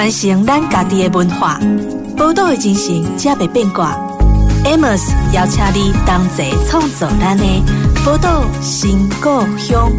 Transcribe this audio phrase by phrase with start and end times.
[0.00, 1.60] 传承咱家己的文化，
[2.16, 3.94] 宝岛的精神才袂变卦。
[4.64, 7.44] Amos 邀请你同齐创造咱的
[8.02, 9.28] 宝岛新故
[9.58, 9.92] 乡。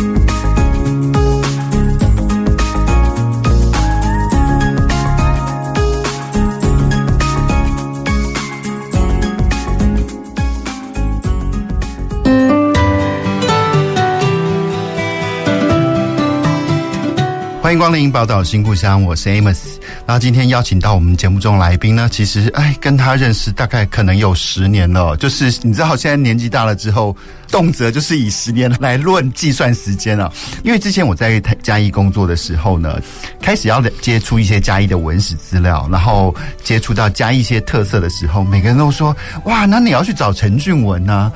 [17.62, 19.71] 欢迎光临宝岛新故乡，我是 Amos。
[20.14, 25.16] 那今天邀请到我们节目中来宾呢，其实哎，跟他认识大概可能有十年了。
[25.16, 27.16] 就是你知道，现在年纪大了之后，
[27.50, 30.30] 动辄就是以十年来论计算时间了。
[30.66, 33.00] 因为之前我在嘉义工作的时候呢，
[33.42, 39.16] 开始要接触一些嘉义的文史资料，然后接触到嘉义一些特色的时候，每个人都说：
[39.46, 41.32] 哇，那你要去找陈俊文呢？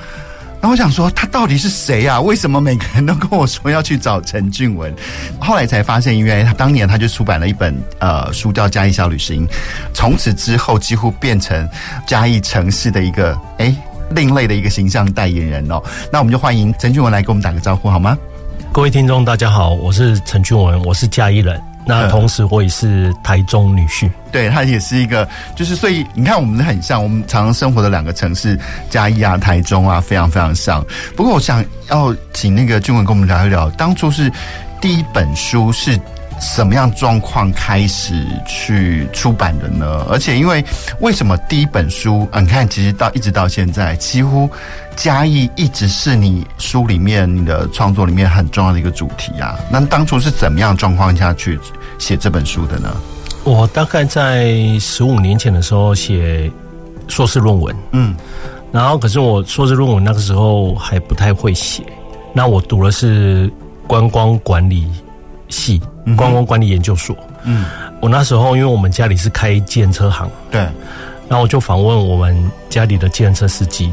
[0.65, 2.19] 后我想说，他到底是谁啊？
[2.19, 4.93] 为什么每个人都跟我说要去找陈俊文？
[5.39, 9.47] 后来才发现，因为他当年他就出版了一本呃书叫《嘉义小旅行》，
[9.93, 11.67] 从此之后几乎变成
[12.07, 13.75] 嘉义城市的一个哎
[14.11, 15.81] 另类的一个形象代言人哦。
[16.11, 18.17] 那我们就欢迎陈俊文来跟我们打个招呼好吗？
[18.71, 21.74] 各位听众大家好，我是陈俊文，我是嘉义人。
[21.85, 30.83] 那同时，我也是台中女婿，对，他也是一个，就是所以你看，我们很像，我们常常生活的两个城市，嘉义啊、台中啊，非常非常像。
[31.15, 34.31] 不过，我想要请那个俊文跟我们聊一聊，当初是
[34.81, 35.99] 第一本书是
[36.39, 40.05] 什么样状况开始去出版的呢？
[40.09, 40.63] 而且，因为
[40.99, 44.49] 为什么第一本书，你看，其实到一直到现在，几乎。
[44.95, 49.59] 嘉义一直是你书里面、你的创作里面很重要的一个主题啊。
[49.69, 51.59] 那当初是怎么样状况下去
[51.99, 52.95] 写这本书的呢？
[53.43, 56.49] 我大概在十五年前的时候写
[57.09, 58.15] 硕士论文，嗯，
[58.71, 61.83] 然后可是我硕士论文那个时候还不太会写。
[62.31, 63.51] 那我读的是
[63.85, 64.87] 观光管理
[65.49, 65.81] 系，
[66.15, 67.15] 观光管理研究所。
[67.43, 67.65] 嗯，
[67.99, 70.61] 我那时候因为我们家里是开建车行，对，
[71.29, 73.91] 然后我就访问我们家里的计程车司机。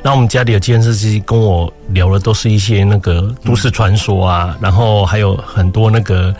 [0.00, 6.32] 那我们家里的计程车司机跟我聊的都是一些那个都市传说啊，然后还有很多那个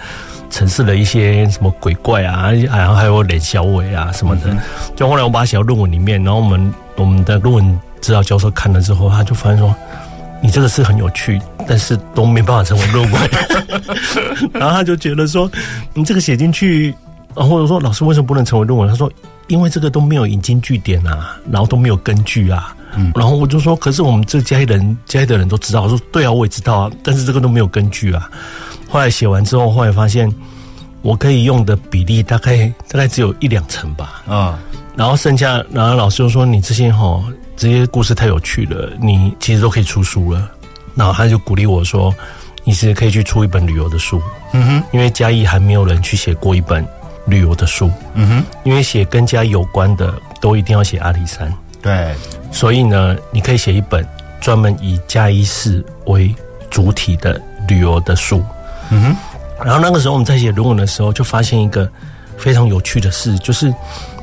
[0.49, 4.57] 城市的一些什么鬼怪啊，然后还有脸小伟啊什么的。
[4.95, 9.75] 就后来我把它写到论文里面，然后我们我们的论文指导教授看了之后，他就发现说
[10.41, 13.31] ：“你这个是很有趣，但是都没办法成为论文。
[14.55, 15.51] ”然后他就觉得说
[15.95, 16.95] ：“你这个写进去，
[17.35, 19.11] 然后我说老师为什么不能成为论文？”他说
[19.49, 25.83] ：“因为这个都没有引经据典啊，然后都没有根据啊。”嗯，然后我就说，可是我们这嘉义人，嘉义的人都知道。
[25.83, 28.31] 我说，对啊，我也知道啊，但是这个都没有根据啊。
[28.89, 30.33] 后来写完之后，后来发现
[31.03, 34.23] 我可以用的比例大概大概只有一两成吧。
[34.27, 34.59] 啊，
[34.97, 37.23] 然后剩下，然后老师就说，你这些齁
[37.59, 40.49] 这些故事太有趣了，你其实都可以出书了。
[40.95, 42.15] 然后他就鼓励我说，
[42.63, 44.23] 你是可以去出一本旅游的书。
[44.53, 46.87] 嗯哼，因为嘉义还没有人去写过一本
[47.27, 47.91] 旅游的书。
[48.15, 51.53] 嗯哼，因为写跟嘉义有关的，都一定要写阿里山。
[51.83, 52.15] 对，
[52.53, 54.07] 所以呢，你可以写一本
[54.41, 56.33] 专门以嘉义市为
[56.71, 58.43] 主体的旅游的书。
[58.91, 59.17] 嗯哼。
[59.65, 61.91] 然后那个时候我们在写论文的时候，就发现一个
[62.37, 63.75] 非常有趣的事，就是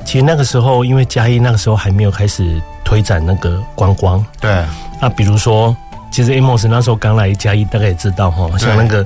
[0.05, 4.25] 其实那个时候，因为嘉义那个时候还没有开始推展那个观光。
[4.39, 4.63] 对。
[5.01, 5.75] 那比如说，
[6.09, 9.05] 其实 Amos 那时候刚来嘉义，大概也知道哈，像那个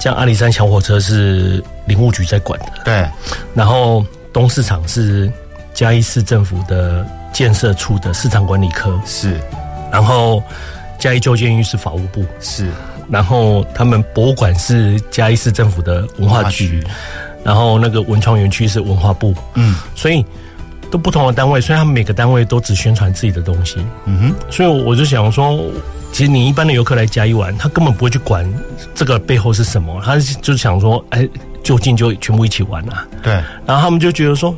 [0.00, 2.66] 像阿里山小火车是林务局在管的。
[2.84, 3.06] 对。
[3.52, 4.02] 然后
[4.32, 5.30] 东市场是
[5.74, 7.04] 嘉义市政府的。
[7.30, 9.38] 建设处的市场管理科是，
[9.92, 10.42] 然后
[10.98, 12.70] 嘉义旧监狱是法务部是，
[13.10, 16.82] 然后他们博物馆是嘉义市政府的文化局，
[17.44, 20.24] 然后那个文创园区是文化部，嗯，所以
[20.90, 23.76] 都不同的单位，所以他们每个单位都只宣传自己的东西，
[24.06, 25.58] 嗯哼，所以我就想说，
[26.12, 28.46] 其实你一般的游客来嘉义玩，他根本不会去管
[28.94, 31.28] 这个背后是什么，他就想说，哎，
[31.62, 33.32] 就近就全部一起玩啊，对，
[33.66, 34.54] 然后他们就觉得说。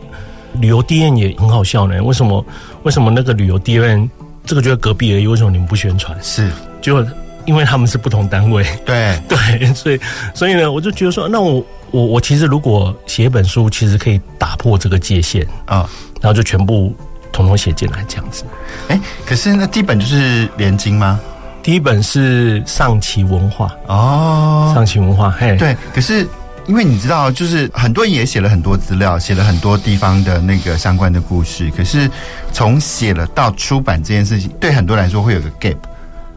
[0.55, 2.45] 旅游地院也很好笑呢，为什么？
[2.83, 4.11] 为什么那个旅游地院
[4.45, 5.25] 这个就在隔壁而已？
[5.25, 6.19] 为什么你们不宣传？
[6.21, 6.51] 是，
[6.83, 7.07] 就
[7.45, 8.67] 因为他们是不同单位。
[8.85, 10.01] 对 对，所以
[10.35, 15.89] 所以呢，我就觉得说，那我我我其实如果写一本书，其实可以打破这个界限啊，
[16.21, 16.95] 然后就全部
[17.33, 18.45] 统统写进来这样子。
[18.89, 21.19] 哎、欸，可是那第一本就是连经吗？
[21.63, 26.27] 第一本是上期文化哦，上期文化嘿，对，可是。
[26.67, 31.69] 因为你知道，就是很多人也写了很多资料，写了很多地方的那个相关的故事。
[31.77, 32.09] 可是
[32.53, 35.77] 从写了到出版这件事情，对很多人来说会有个 gap。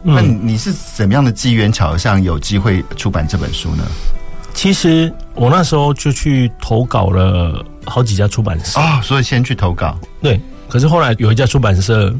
[0.02, 3.84] 那你是怎么样的机缘巧合上有机会出版这本书呢？
[4.54, 9.98] 其实我那时候就去投稿了好几家出版社啊，所以先去投稿。
[10.22, 12.14] 对，可是后来有一家出版社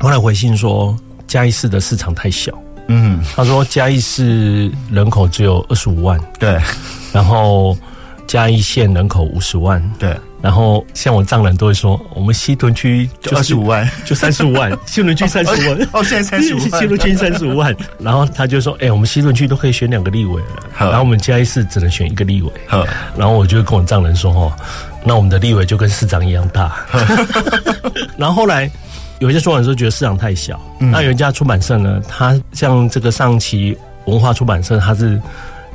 [0.00, 0.96] 后来回信说，
[1.26, 2.52] 嘉义市的市场太小。
[2.88, 6.60] 嗯，他说嘉义市人口只有二十五万，对。
[7.12, 7.76] 然后，
[8.26, 10.16] 嘉义县人口五十万，对。
[10.42, 17.76] 然后像我丈人都会说，我们西屯区就二十五万，就三十五万， 西屯区三十五万，哦，现在三十五万，西屯区三十五万。
[18.00, 22.50] 然后他就说，哎，我们西屯区都可以选两个立委了，然后我们嘉义市只能选一个立委。
[23.16, 24.52] 然后我就跟我丈人说，哦，
[25.04, 26.74] 那我们的立委就跟市长一样大。
[28.18, 28.68] 然后后来
[29.20, 35.22] 有一些说法说觉得市场太小，那有一家出版社呢，他像这个上期文化出版社，他是。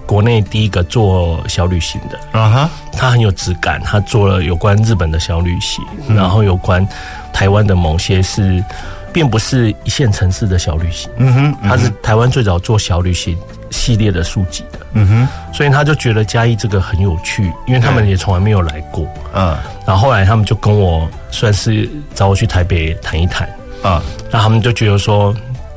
[0.08, 2.40] 国内第一个做小旅行的。
[2.40, 6.88] 啊哈，他很有质感，他做了有关日本的小旅行，嗯、然后有关
[7.34, 8.64] 台湾的某些是，
[9.14, 13.38] 并不是一线城市的小旅行，嗯哼，他是台湾最早做小旅行
[13.70, 19.56] 系列的书籍的，嗯哼，所以他就觉得嘉义这个很有趣，因为他们也从来没有来过，嗯，
[19.86, 23.48] 然后后来他们就跟我算是找我去台北谈一谈，
[23.84, 24.02] 啊，
[24.32, 25.36] 那他们就觉得说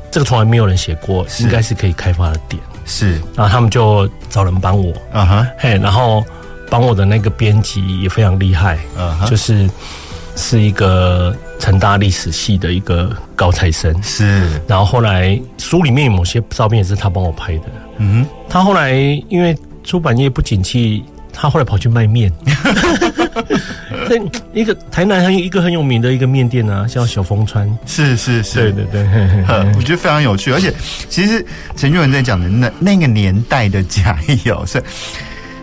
[0.09, 2.61] 这个从来没有人写过，应该是可以开发的点。
[2.83, 6.23] 是，然后他们就找人帮我，啊哈，嘿，然后
[6.69, 9.69] 帮我的那个编辑也非常厉害，啊哈，就是
[10.35, 17.65] 是一个成大历史系的一个高材生，是，然后后来书里面有某些照片也是他帮我拍的，
[17.97, 18.93] 嗯哼，他后来
[19.29, 21.03] 因为出版业不景气。
[21.33, 22.29] 他后来跑去卖面，
[24.11, 24.21] 在
[24.53, 27.65] 一个台南很有一个很有名的一个面店啊，叫小风川。
[27.85, 29.03] 是是是，对对对，
[29.77, 30.51] 我觉得非常有趣。
[30.51, 30.73] 而且，
[31.07, 31.45] 其实
[31.77, 34.65] 陈俊文在讲的那那个年代的假意哦，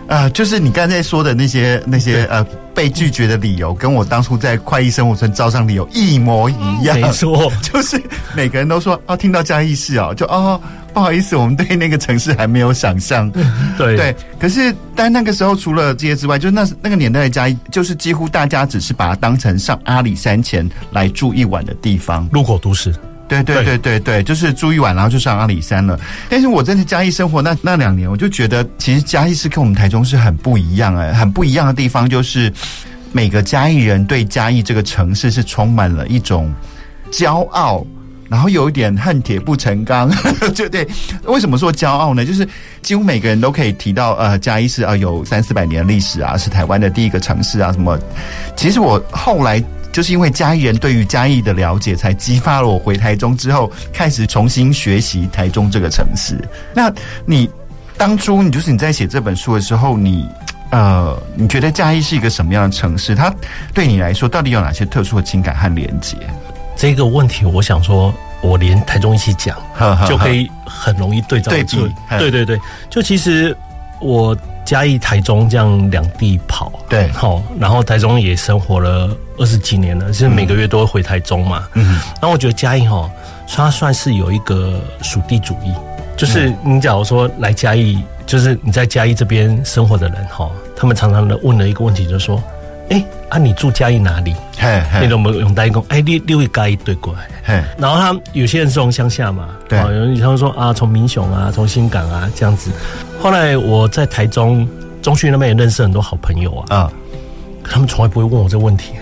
[0.09, 6.99] 呃，就是你刚才说的那些那些呃被拒绝的理由，跟我当初在快意生活村招商理由一模一样。
[6.99, 8.01] 没错， 就是
[8.35, 10.59] 每个人都说哦，听到嘉义市哦，就哦。
[10.91, 13.29] 不好意思，我们对那个城市还没有想象。
[13.77, 22.91] 对对，可是但那个时候除了这些之外，就那那个年代的嘉义，就是几乎大家只是把它当成上阿里山前来住一晚的地方，路口都市。
[23.29, 25.97] 对对对对对，就是住一晚，然后就上阿里山了。
[26.27, 32.51] 但是我在嘉义生活那那两年，我就觉得其实嘉义是跟我们台中是很不一样哎，很不一样的地方就是
[33.11, 36.53] 每个嘉义人对嘉义这个城市是充满了一种
[37.11, 37.85] 骄傲。
[38.29, 40.07] 然后有一点恨铁不成钢，
[40.53, 40.87] 就对。
[41.23, 42.23] 为什么说骄傲呢？
[42.23, 42.47] 就是
[42.83, 47.97] 几乎每个人都可以提到，呃，嘉义市啊，有三四百年的历史啊，是台湾的第一个城市啊，什么。
[48.55, 49.59] 其实我后来
[49.91, 56.37] 就是因为嘉义人对于嘉义的了解，才激发了我回台中之后，开始重新学习台中这个城市。
[56.73, 56.91] 那
[57.25, 57.49] 你
[57.97, 60.27] 当初你就是你在写这本书的时候，你
[60.71, 63.15] 呃，你觉得嘉义是一个什么样的城市？
[63.15, 63.33] 它
[63.73, 66.15] 对你来说到底有哪些特殊的情感和连接？
[66.75, 69.57] 这个问题，我想说，我连台中一起讲，
[70.07, 71.91] 就可以很容易对照对比。
[72.17, 72.59] 对对对，
[72.89, 73.53] 就其实
[73.99, 79.09] 我嘉义、台中这样两地跑，对，好，然后台中也生活了
[79.39, 81.67] 二十几年了，其实每个月都会回台中嘛。
[81.73, 83.09] 嗯，那我觉得嘉义哈，
[83.47, 85.73] 它算是有一个属地主义，
[86.15, 92.41] 就是你假如说来嘉义，就是你在嘉义这边生活的人哈，他们常常的问了一个问题，就是说。
[92.91, 94.33] 哎，啊，你住嘉义哪里？
[94.57, 97.27] 嘿，那种我们用代工，哎，六六一嘉义对过来。
[97.43, 102.71] 嘿，然后他们有些人是从乡下嘛，对，有人他们说啊，从民雄啊，从新港啊这样子。
[103.21, 104.67] 后来我在台中
[105.03, 106.91] 中区那边也认识很多好朋友啊，啊，
[107.63, 108.93] 他们从来不会问我这个问题。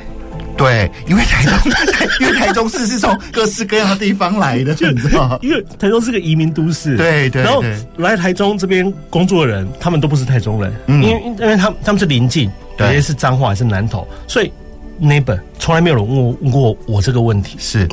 [0.58, 1.72] 对，因为台中，
[2.20, 5.40] 因为台中市是从各式各样的地方来的，就你知道吗？
[5.42, 7.44] 因为台中是个移民都市，对对。
[7.44, 7.64] 然后
[7.98, 12.52] 来台中这边工作的人，他们都不是台中人，嗯，因为因为他们他们是邻近。
[12.80, 14.54] 有些是彰化还是南投，所以
[15.00, 17.58] 那本从来没有人问过我这个问题。
[17.60, 17.90] 是，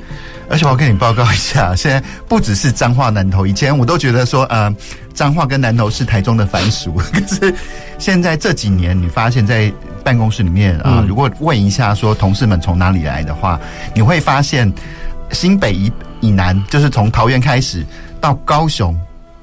[0.46, 4.70] 而且我要跟你报告一下， 现在不只是彰化南投，以前我都觉得说，呃，
[5.14, 7.54] 彰化跟南投是台中的藩属， 可是
[7.98, 9.72] 现在这几年，你发现在
[10.04, 13.58] 办公室里面啊，呃，如果问一下说同事们从哪里来的话，
[13.94, 14.70] 你会发现
[15.32, 17.84] 新北以以南，就是从桃园开始
[18.20, 18.94] 到高雄，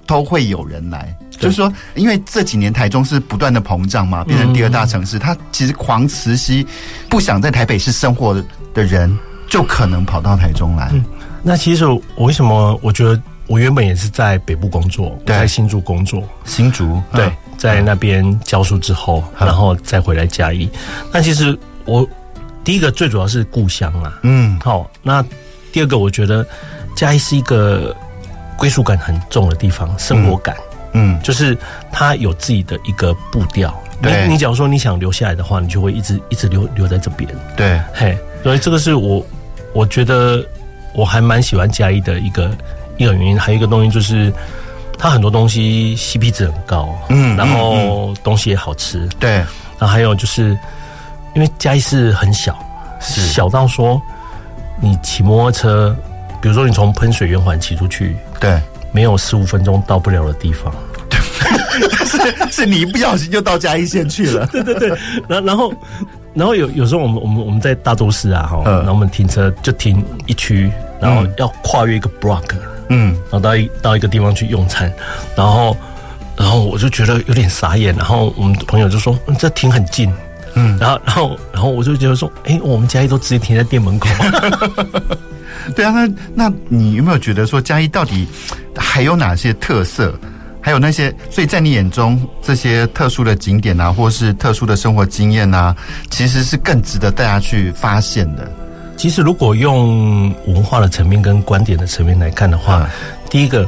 [0.05, 1.13] 都会有人来。
[1.31, 6.67] 就是说，因为这几年台中是不断的膨胀嘛，变成第二大城市，它其实狂磁吸
[7.09, 8.31] 不想在台北市生活
[8.75, 9.17] 的人，
[9.49, 10.91] 就可能跑到台中来。
[10.93, 11.03] 嗯，
[11.41, 20.67] 那其实我为什么我觉得我原本也是在北部工作，在新竹工作，新竹对，在那边教书之后，然后再回来嘉义。
[21.13, 22.07] 那其实我
[22.63, 24.89] 第一个最主要是故乡啊，嗯，好。
[25.03, 25.23] 那
[25.71, 26.43] 第二个我觉得
[26.95, 27.95] 嘉义是一个
[28.57, 30.57] 归属感很重的地方，生活感。
[30.93, 31.55] 嗯，就是
[31.91, 33.71] 它有自己的一个步调。
[34.01, 37.29] 你，你假如说你想留下来的话，你就会一直一直留留在这边。
[37.55, 39.23] 对，嘿，所以这个是我
[39.71, 40.43] 我觉得
[40.95, 42.49] 我还蛮喜欢嘉义的一个
[42.97, 43.39] 一个原因。
[43.39, 44.33] 还有一个东西就是，
[45.01, 49.09] 它很多东西 CP 值很高，嗯，然后东西也好吃。
[49.19, 50.55] 对，然后还有就是，
[51.33, 52.55] 因为嘉义是很小，
[52.99, 53.19] 是。
[53.21, 53.99] 小到说
[54.79, 55.95] 你骑摩托车，
[56.39, 58.61] 比如说你从喷水圆环骑出去，对。
[58.93, 60.71] 没有十五分钟到不了的地方，
[62.05, 64.45] 是是你一不小心就到嘉义县去了。
[64.51, 64.89] 对对对，
[65.29, 65.73] 然后然后
[66.33, 72.43] 然后有有时候我们我们我们在大都市啊哈，然后我们停车就停一区，然后要跨越一个 block，
[72.93, 74.91] 嗯，然后到一到一个地方去用餐，
[75.35, 75.75] 然后
[76.37, 80.13] 然后我就觉得有点傻眼，然后我们朋友就说这停很近，
[80.55, 84.09] 嗯，然后然后然后我就觉得说，哎，我们嘉义都直接停在店门口。
[85.73, 88.27] 对啊，那那你有没有觉得说嘉义到底
[88.75, 90.13] 还有哪些特色？
[90.63, 95.75] 还有那些，所以在你眼中这些特殊的景点啊，或是特殊的生活经验啊，
[96.11, 98.47] 其实是更值得大家去发现的。
[99.01, 102.89] 其实，如果用文化的层面跟观点的层面来看的话，嗯、
[103.31, 103.67] 第一个，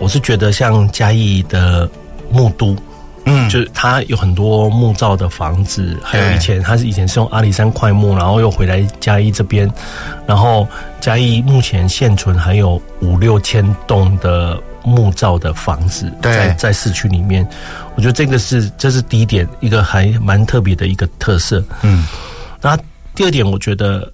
[0.00, 1.88] 我是觉得像嘉义的
[2.28, 2.76] 木都。
[3.24, 9.70] 嗯，就是它有很多木造的房子，还有以前它是以前是用阿里山桧木，然后又回来嘉义这边，
[10.26, 10.66] 然后
[11.00, 17.48] 嘉义目前现存还有五六千栋的木造的房子在在市区里面，
[17.94, 21.62] 我觉得这个是这是第一点，一个还蛮特别的一个特色。
[21.82, 22.04] 嗯，
[22.60, 22.76] 那
[23.14, 24.12] 第二点我觉得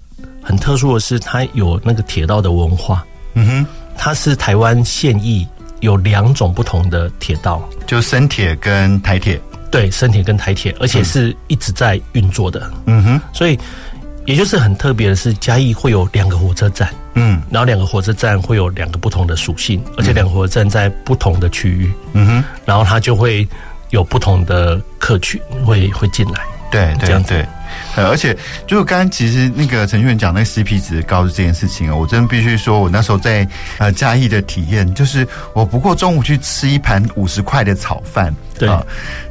[0.51, 3.05] 很特殊的是它有那个铁道的文化。
[3.33, 3.67] 嗯哼，
[3.97, 5.47] 它是台湾现役。
[5.79, 9.41] 有两种不同的铁道，就深铁跟台铁。
[9.71, 12.71] 对，深铁跟台铁，而且是一直在运作的。
[12.85, 13.57] 嗯哼，所以
[14.27, 16.87] 也就是很特别的是，嘉义会有两个火车站。
[17.15, 21.91] 嗯，然后两个火车站会有两个不同的属性，而且两个火车站在不同的区域。
[22.13, 23.47] 嗯哼，然后它就会
[23.89, 26.41] 有不同的客群会会进来。
[26.69, 27.43] 对，这样对。
[27.95, 28.35] 呃，而且
[28.67, 33.47] 就是刚刚其实那个陈旭元讲那个 CP 值高的这件事情啊，我真的必须说，我那时候在
[33.77, 38.67] 呃嘉义的体验，就是我不过中午去吃一盘五十块的炒饭，对，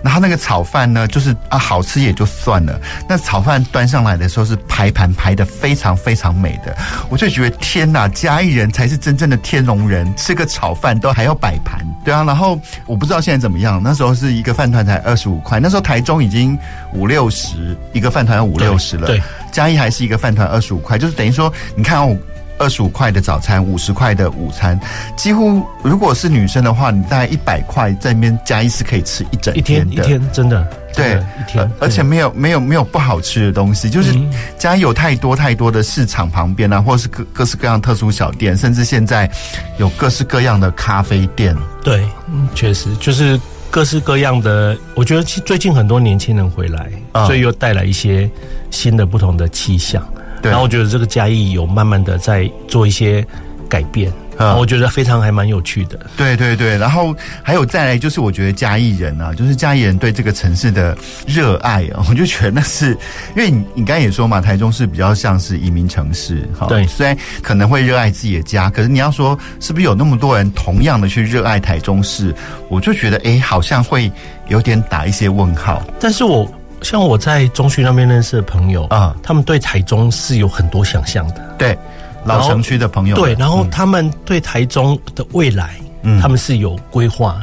[0.02, 6.76] 然后那个炒饭呢，就是啊好吃也就算了，那炒饭端上来的时候是排盘排的非常非常美的，
[7.08, 16.58] 我就觉得天哪，嘉义人才是真正的天龙人，吃个炒饭都还要摆盘，对啊，然后我不知道现在怎么样，那时候是一个饭团才二十五块，那时候台中已经
[16.92, 19.22] 五六十一个饭团要五六十了，对，
[19.52, 22.16] 嘉义还是一个饭团二十五块，就是等于说，你看哦，
[22.58, 24.78] 二十五块的早餐，五十块的午餐，
[25.16, 34.14] 几乎如果是女生的话，你大概一百块在那边嘉义是可以吃一整天的，一天，一天真的，对，一天，而且没有没有没有不好吃的东西，就是
[34.58, 39.30] 嘉义有太多太多的市场旁边啊，或者是各各式各样特殊小店，甚至现在
[39.78, 43.40] 有各式各样的咖啡店，对，嗯，确实就是。
[43.70, 46.90] 各式各样的，我觉得最近很多年轻人回来，
[47.26, 48.28] 所以又带来一些
[48.70, 50.06] 新的不同的气象。
[50.42, 53.24] 然后我觉得这个嘉义有慢慢的在做一些
[53.68, 54.12] 改变。
[54.40, 56.00] 啊，我觉得非常还蛮有趣的。
[56.16, 62.92] 对对对，然后还有再来就是，我觉得嘉义人啊，就是嘉义人对这个城市的热爱啊，我就觉得那是
[63.36, 72.34] 因为你你刚才也说嘛，台中是比较像是移民城市，哈，对，虽然可能会热爱自己的家，可是你要说是不是有那么多人同样的去热爱台中市，
[72.68, 74.10] 我就觉得哎，好像会
[74.48, 75.82] 有点打一些问号。
[76.00, 81.76] 但是我像我在中区那边认识的朋友啊，他们对台中是有很多想象的，对。
[82.24, 87.40] 老城区的朋友对，然后他们对台中的未来，嗯，他们是有规划。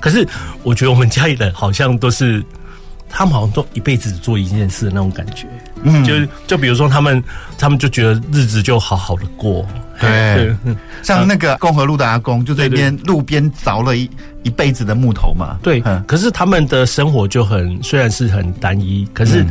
[0.00, 0.26] 可是
[0.62, 2.42] 我觉得我们家里人好像都是，
[3.08, 5.46] 他们好像都一辈子做一件事的那种感觉。
[5.82, 6.14] 嗯，就
[6.46, 7.22] 就比如说他们，
[7.58, 9.66] 他们就觉得日子就好好的过。
[10.00, 10.56] 对，
[11.02, 14.10] 像那个共和路的阿公，就在那边路边凿了一
[14.42, 15.58] 一辈子的木头嘛。
[15.62, 19.44] 对，可是他们的生活就很，虽然是很单一，可是。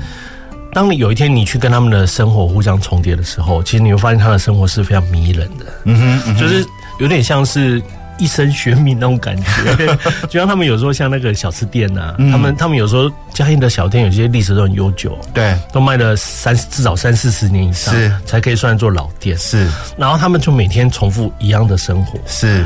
[0.72, 6.64] 当你有一天你去跟他们的生活互相重叠的时候，其实你会发现他的生活是非常迷人的，嗯哼，就是
[7.00, 7.82] 有点像是
[8.20, 9.98] 一生悬命那种感觉。
[10.30, 18.12] 就像他们有时候像那个小吃店呐、啊嗯，他们他们有时候嘉义的小店有些历史都很悠久，对，都卖了三至少三四十年以上，是。
[18.26, 19.36] 才可以算作老店。
[19.38, 22.64] 是，然后他们就每天重复一样的生活，是，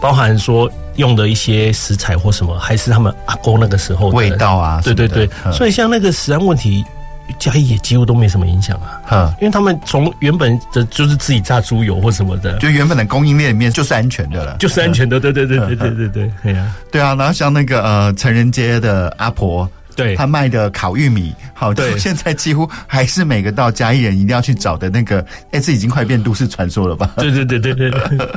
[0.00, 6.82] 包含说用的一些食材或什么，还是他们阿公那个时候的味道啊，对对对，所以像那个食安问题。
[7.38, 27.12] 嘉义也几乎都没什么影响啊，哈，因为他们从原本的就是自己榨猪油或什么的，就原本的供应链里面就是安全的了，就是安全的，对对对对对对对，对啊，对啊，然后像那个呃成人街的阿婆，对，他卖的烤玉米，好，对，现在几乎还是每个到嘉义人一定要去找的那个，哎，这已经快变都市传说了吧？
[27.16, 27.90] 对对对对对。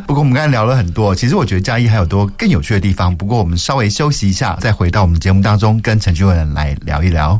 [0.05, 3.15] 不过我们刚才聊了很多，其实我觉得嘉义还有多更有趣的地方。
[3.15, 7.39] 不过我们稍微休息一下，再回到我们节目当中，跟陈俊文来聊一聊。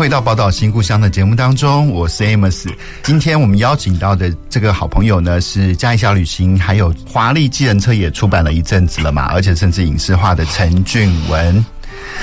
[0.00, 2.66] 回到宝岛新故乡的节目当中，我是 Amos。
[3.02, 11.62] 今天我们邀请到的这个好朋友呢，是嘉义小旅行，还有华丽计程车也出版了一阵子了嘛，而且甚至影视化的陈俊文。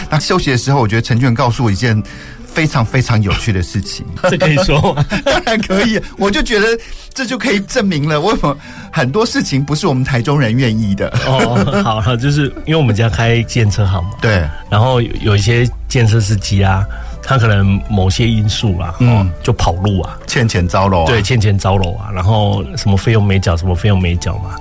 [0.09, 2.01] 那休息的时候，我觉得陈俊文告诉我一件
[2.47, 5.05] 非常非常有趣的事情， 这可以说吗？
[5.23, 6.01] 当然可以。
[6.17, 6.65] 我就觉得
[7.13, 8.57] 这就可以证明了为什么
[8.91, 11.09] 很多事情不是我们台中人愿意的。
[11.27, 16.83] 哦，好了，就是因为我们家开计程车行嘛，对，然后有一些计程车司机啊。
[17.27, 24.55] 他可能某些因素啦，嗯，就跑路啊，欠钱遭楼，对，欠钱遭楼啊，然后什么费用没缴，什么费用没缴嘛。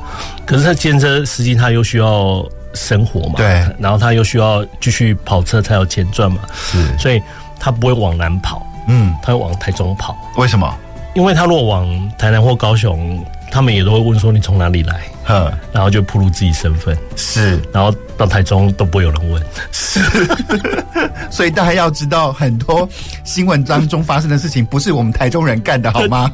[0.44, 2.44] 可是他计程车司机他又需要
[2.74, 7.22] 生活嘛，对，然后他又需要继续跑车才有钱赚嘛，是，所以
[7.60, 10.16] 他不会往南跑，嗯，他会往台中跑。
[10.36, 10.68] 为什么？
[11.14, 15.02] 因为他如果往台南或高雄，他们也都会问说你从哪里来。
[15.28, 19.98] 嗯，然后就暴露自己身份是，然后到台中都不会有人问，是，
[21.32, 22.88] 所以大家要知道，很多
[23.24, 26.30] 新闻当中发生的事情不是我们台中人干的，好吗？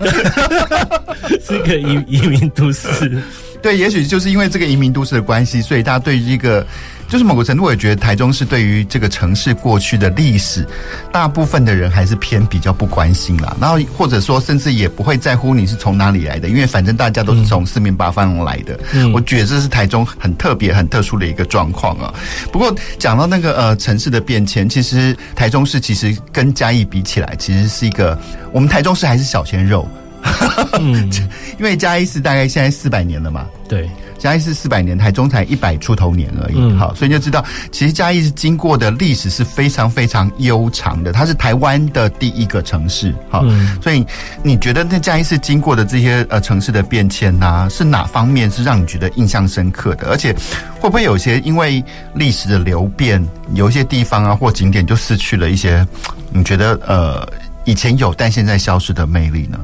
[1.42, 3.22] 是一个移移民都市，
[3.62, 6.66] 对，也许就是因为这个移民都市的关系，所以大家对于这个。
[7.12, 10.66] 就是某个程度，我也觉得台中市对于这个城市过去的历史，
[11.12, 13.54] 大部分的人还是偏比较不关心啦。
[13.60, 18.80] 然后或者说，甚至也不会在乎你是从哪里来的，因为反正大家都是从四面八方来的。
[18.94, 22.14] 嗯，我觉得这是台中很特别、很特殊的一个状况啊。
[22.50, 28.18] 不过讲到那个呃城市的变迁，其实台中市其实跟嘉义比起来，其实是一个
[28.52, 29.86] 我们台中市还是小鲜肉。
[30.80, 31.12] 嗯，
[31.60, 33.44] 因为嘉义市大概现在四百年了嘛。
[33.68, 33.86] 对。
[34.22, 36.54] 嘉义是四百年，台中才一百出头年而已。
[36.56, 41.12] 嗯、好，所以你就知道，其实嘉义是经过的历史是非常非常悠长的。
[41.12, 43.12] 它是台湾的第一个城市。
[43.28, 44.06] 好，嗯、所以
[44.44, 50.08] 你觉得那嘉义是经过的这些呃城市的变迁呐、啊，是哪方面是让你觉得印象深刻的？
[50.08, 50.32] 而且
[50.78, 51.82] 会不会有些因为
[52.14, 53.20] 历史的流变，
[53.54, 55.84] 有一些地方啊或景点就失去了一些
[56.30, 57.28] 你觉得呃
[57.64, 59.58] 以前有但现在消失的魅力呢？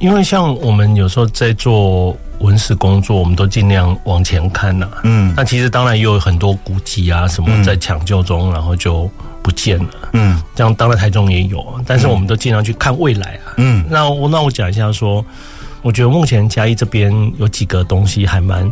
[0.00, 2.16] 因为像我们有时候在做。
[2.40, 5.00] 文史工作，我们都尽量往前看呐、啊。
[5.04, 9.10] 嗯，那其实当然也有很多古迹啊，什么在抢救中，然后就
[9.42, 9.90] 不见了。
[10.12, 13.54] 嗯，这样当然台中也有，但是我们都尽量去看未来啊。
[13.56, 15.24] 嗯，那我那我讲一下说，
[15.82, 18.70] 我觉得目前嘉义这边有几个东西还蛮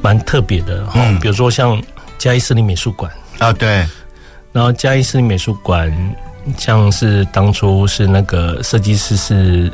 [0.00, 1.82] 蛮特别的哈，嗯、比如说像
[2.18, 3.84] 嘉义市立美术馆啊，对，
[4.52, 5.92] 然后嘉义市立美术馆
[6.56, 9.72] 像是当初是那个设计师是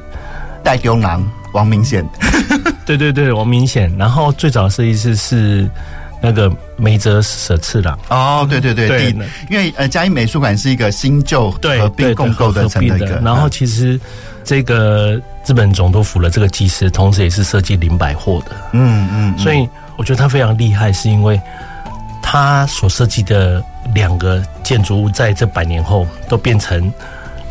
[0.62, 1.22] 戴中郎。
[1.52, 2.06] 王明显，
[2.86, 3.94] 对对对，王明显。
[3.98, 5.68] 然后最早的设计师是
[6.20, 7.98] 那个梅泽舍次郎。
[8.08, 9.14] 哦，对对对，对，
[9.50, 13.20] 因为呃，嘉义美术馆是一个新旧合并共构的成的一个。
[13.22, 13.98] 然后其实
[14.44, 18.56] 这个日本总督府的这个技师，同时也是设计林百货的。
[18.72, 21.40] 嗯嗯，所以我觉得他非常厉害，是因为
[22.22, 23.62] 他所设计的
[23.94, 26.92] 两个建筑物，在这百年后都变成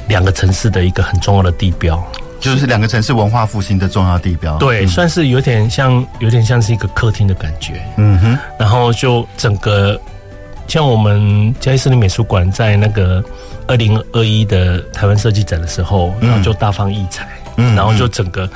[0.08, 2.02] 两个城市的一个很重要的地标。
[2.40, 7.82] 就是两个城市文化复兴的重要地标，对，嗯、算是有点像，有点像是一个客厅的感觉。
[7.98, 10.00] 嗯哼，然后就整个
[10.68, 13.24] 像我们嘉义市立美术馆在那个
[13.68, 18.50] 二零二一的台湾设计展的时候，然后就大放异彩，嗯，然后就整个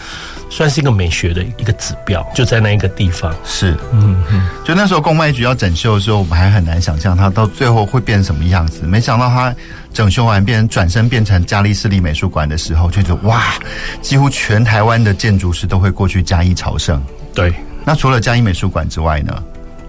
[0.49, 3.33] 算是一个美学的一个指标，就在那一个地方。
[3.43, 9.53] 是，嗯哼，就那时候公卖局要整修的时候，我们还很难想象它到最后会变成什么样子，没想到它。
[9.93, 13.53] 整修完变转身变成嘉义市立美术馆的时候，就觉得哇，
[14.01, 17.01] 几乎全台湾的建筑师都会过去嘉义朝圣。
[17.33, 17.53] 对，
[17.85, 19.43] 那除了嘉义美术馆之外呢？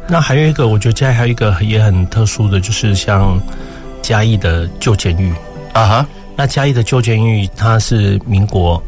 [0.07, 3.41] 那还有一个，我觉得嘉义还有一个也很特殊的，就是像
[4.03, 5.33] 嘉义的旧监狱
[5.73, 6.07] 啊哈。
[6.37, 8.83] 那嘉义的旧监狱，它是民国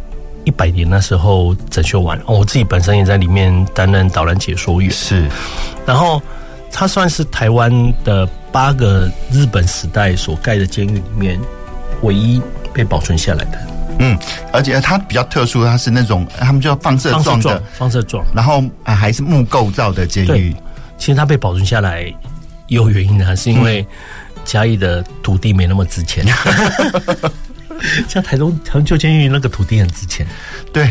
[0.45, 4.91] 一百年那时候整修完，我自己本身也在里面担任导览解说员。
[4.91, 5.27] 是，
[5.87, 6.21] 然后
[6.71, 7.71] 它算是台湾
[8.05, 8.29] 的。
[8.53, 11.39] 八个日本时代所盖的监狱里面，
[12.01, 12.41] 唯一
[12.73, 13.59] 被保存下来的。
[13.99, 14.19] 嗯，
[14.51, 20.57] 而且它比较特殊，它是那种他们叫放射状的，放射状，然后还是木构造的监狱。
[20.97, 22.11] 其实它被保存下来
[22.69, 23.87] 有原因的，是因为
[24.43, 26.25] 嘉义的土地没那么值钱。
[26.25, 27.31] 嗯、
[28.09, 30.27] 像台中台中旧监狱那个土地很值钱。
[30.73, 30.91] 对，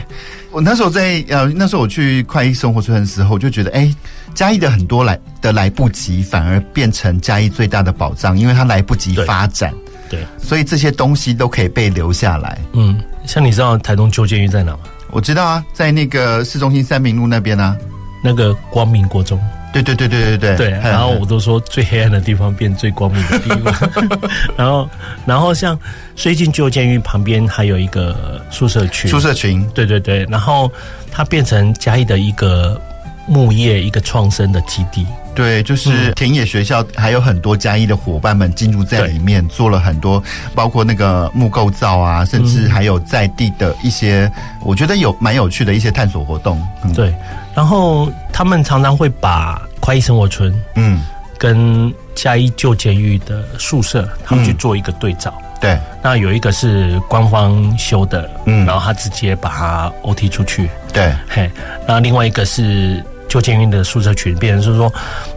[0.52, 3.80] 我那时候在呃那时候我去快意生活村的时候，我就觉得哎。
[3.80, 3.96] 欸
[4.36, 9.74] 嘉义的很多来的来不及，反而变成嘉义最大的宝藏，因为它来不及发展，
[10.10, 12.60] 对，对，所以这些东西都可以被留下来。
[12.74, 14.80] 嗯，像你知道台东旧监狱在哪吗？
[15.12, 17.78] 我知道啊，在那个市中心三民路那边啊，
[18.22, 19.40] 那个光明国中。
[19.72, 20.70] 对对对对对对对。
[20.72, 23.90] 然后我都说最黑暗的地方变最光明的地方。
[24.58, 24.90] 然后，
[25.26, 25.78] 然后像
[26.16, 29.66] 最近旧监狱旁边还有一个宿舍群，宿舍群。
[29.74, 30.72] 对对对，然后
[31.12, 32.82] 它变成嘉义的一个。
[33.28, 35.06] 牧业一个创生的基地。
[35.34, 40.24] 对，就是田野学校还有很多嘉义的伙伴们进入在里面，做了很多，
[40.56, 46.66] 包括那个木构造啊，甚至还有在地的一些，我觉得有蛮有趣的一些探索活动。
[46.86, 47.14] 嗯、对，
[47.54, 51.02] 然后他们常常会把快意生活村，嗯，
[51.38, 55.34] 跟嘉义旧监狱的宿舍，他们去做一个对照。
[55.42, 60.70] 嗯、对，那有一个是官方修的，嗯，然后他直接把它 OT 出去。
[60.94, 61.52] 对，嘿，
[61.86, 63.04] 那另外一个是。
[63.36, 64.90] 旧监狱的宿舍群，变成是说，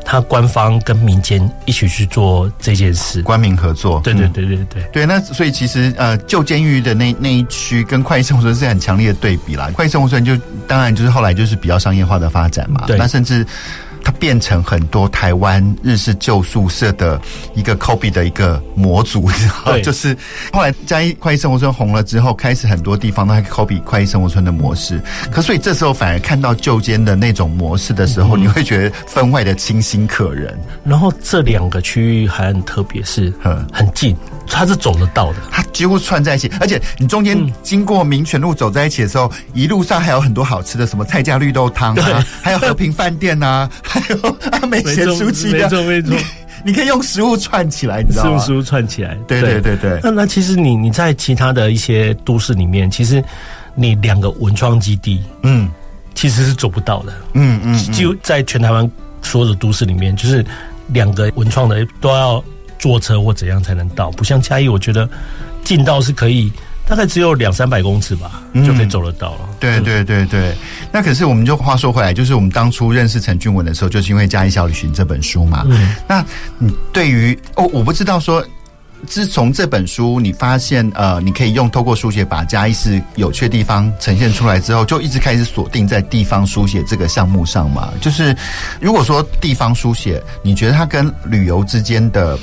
[0.05, 4.01] 他官方跟民间一起去做这件事，官民合作。
[4.05, 5.05] 对对对对对对。
[5.05, 9.69] 那所以其实呃，旧监狱的那那一区跟快意生活村是很强烈的对比啦。
[9.75, 10.37] 快意生活村就
[10.69, 12.85] 当然就是后来就是比较商业化的发展嘛。
[12.87, 12.97] 对。
[12.97, 13.45] 那甚至。
[14.05, 17.21] 它变成很多台湾日式旧宿舍的
[17.55, 20.17] 一个 copy 的一个模组，然后就是
[20.53, 25.01] 后来嘉义快意生活村红了之后，开始很多地方都还 copy 快意生活村的模式。
[25.31, 30.59] 可所以这时候反而看到旧间的那种模式的时候，嗯、你会觉得分外的清新可人。
[30.85, 34.17] 然后这两个区域还很特别，是很很近。
[34.51, 46.25] 它是走得到的，它几乎串在一起，而且你中间经过民权路走在一起的时候，嗯、一路上还有很多好吃的，什么蔡家绿豆汤啊，还有和平饭店啊， 还有阿美咸酥鸡的，没错没错，你
[46.67, 48.31] 你可以用食物串起来，你知道吗？
[48.31, 49.99] 用食物串起来，对对对对。
[50.03, 53.23] 那那其实你你在其他的一些都市里面，其实
[53.75, 55.71] 你两个文创基地，嗯，
[56.15, 58.89] 其实是做不到的，嗯嗯，嗯，就在全台湾
[59.23, 60.45] 所有的都市里面，就是
[60.89, 62.43] 两个文创的都要。
[62.81, 64.09] 坐车或怎样才能到？
[64.13, 65.11] 不像嘉义，我觉得
[65.65, 66.49] 近到是可以，
[66.89, 69.41] 大概只有两三百公尺吧，嗯、就可以走得到了。
[69.61, 70.55] 对对对对。
[70.91, 75.65] 那可是我们就话说回来，就是我们当初认识陈俊文的时候，就是因为《嘉义小旅行》这本书嘛。
[75.69, 75.95] 嗯。
[76.09, 76.25] 那
[76.57, 78.45] 你对于哦，我不知道说。
[79.07, 87.93] 自从这本书你发现呃，你可以用透过书写把嘉义市有趣的地方呈现出来之后，就一直开始锁定在地方书写这个项目上嘛。
[88.01, 88.37] 就是
[88.81, 92.37] 如果说地方书写，你觉得它跟旅游之间的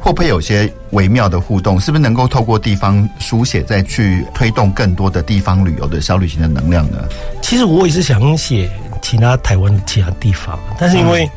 [0.00, 1.78] 会不会有些微妙的互动？
[1.78, 6.98] 是不是能够透过地方书写再去推动更多的地方旅游的小旅行的能量呢？
[7.42, 8.68] 其实我也是想写
[9.02, 11.30] 其他台湾的其他地方，但是因为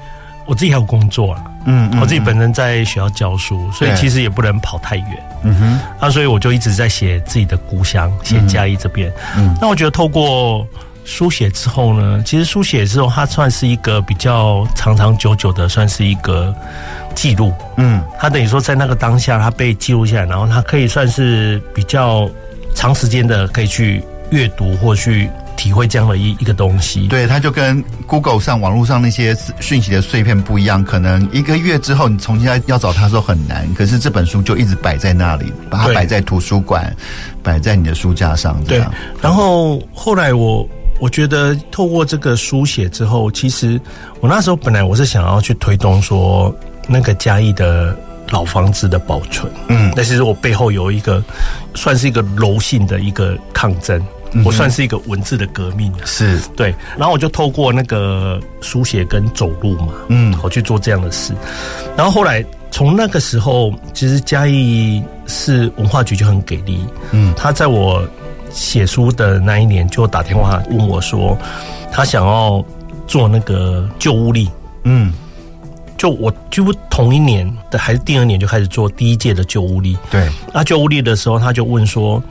[0.45, 1.43] 我自己还有工作啊。
[1.65, 5.08] 嗯，我自己本身在学校教书，所以其实也不能跑太远。
[5.43, 9.10] 嗯哼，那所以我就一直在写自己的故乡，写嘉义这边。
[9.38, 10.67] 嗯，那我觉得透过
[11.06, 16.54] 书写之后呢，其实书写之后，它算是一个比较长长久久的，算是一个
[17.15, 17.54] 记录。
[17.78, 22.30] 嗯，他等于说在那个当下，他被记录下来，然后他可以算是比较
[22.76, 25.30] 长时间的可以去阅读或去。
[25.56, 30.84] 体会这样的一一个东西，对，它就跟 Google 上网络上那些讯息的碎片不一样。
[30.84, 36.93] 可能一个月之后你重新要要找它的时候很难，可是这本书就一直摆在那里，把它摆在图书馆，
[37.43, 38.62] 摆在你的书架上。
[38.63, 38.84] 对，
[39.21, 40.67] 然后后来我
[40.99, 43.80] 我觉得透过这个书写之后，其实
[44.21, 46.54] 我那时候本来我是想要去推动说
[46.88, 47.96] 那个嘉义的
[48.30, 51.24] 老房子的保存，嗯，那其实我背后有一个
[51.76, 54.02] 算是一个柔性的一个抗争。
[54.43, 56.39] 我算是一个文字的革命，是。
[56.56, 61.36] 对，然后我就透过那个书写跟走路嘛，嗯，我去做这样的事。
[61.96, 68.04] 然后后来从那个时候，其实嘉义市文化局就很给力，嗯，他在我
[68.50, 71.38] 写书的那一年就打电话问我说，
[71.91, 72.65] 他想要
[73.06, 74.50] 做那个旧物力，
[74.84, 75.13] 嗯，
[76.04, 82.22] 就我几乎同一年的还是第二年就开始做第一届的旧屋力，对，那旧屋力的时候他就问说。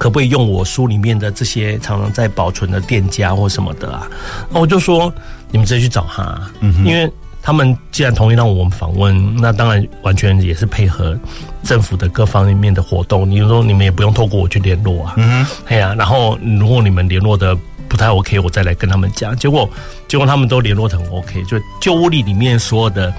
[0.00, 4.06] 可不可以用我书里面的这些常常在保存的店家或什么的啊？
[4.48, 5.12] 那我就说
[5.50, 7.10] 你们直接去找他，嗯，因为
[7.42, 11.18] 他们既然同意让我们访问，那当然完全也是配合
[11.64, 13.28] 政府的各方面的活动。
[13.28, 15.92] 你说你们也不用透过我去联络啊，嗯，对啊。
[15.98, 17.58] 然后如果你们联络的
[17.88, 19.36] 不太 OK，我再来跟他们讲。
[19.36, 19.68] 结果
[20.06, 23.12] 结果他们都联络得很 OK，就旧屋里里面所有的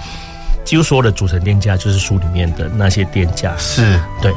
[0.64, 4.34] 几乎所有的组成店家，就是书里面的那些店家，是对。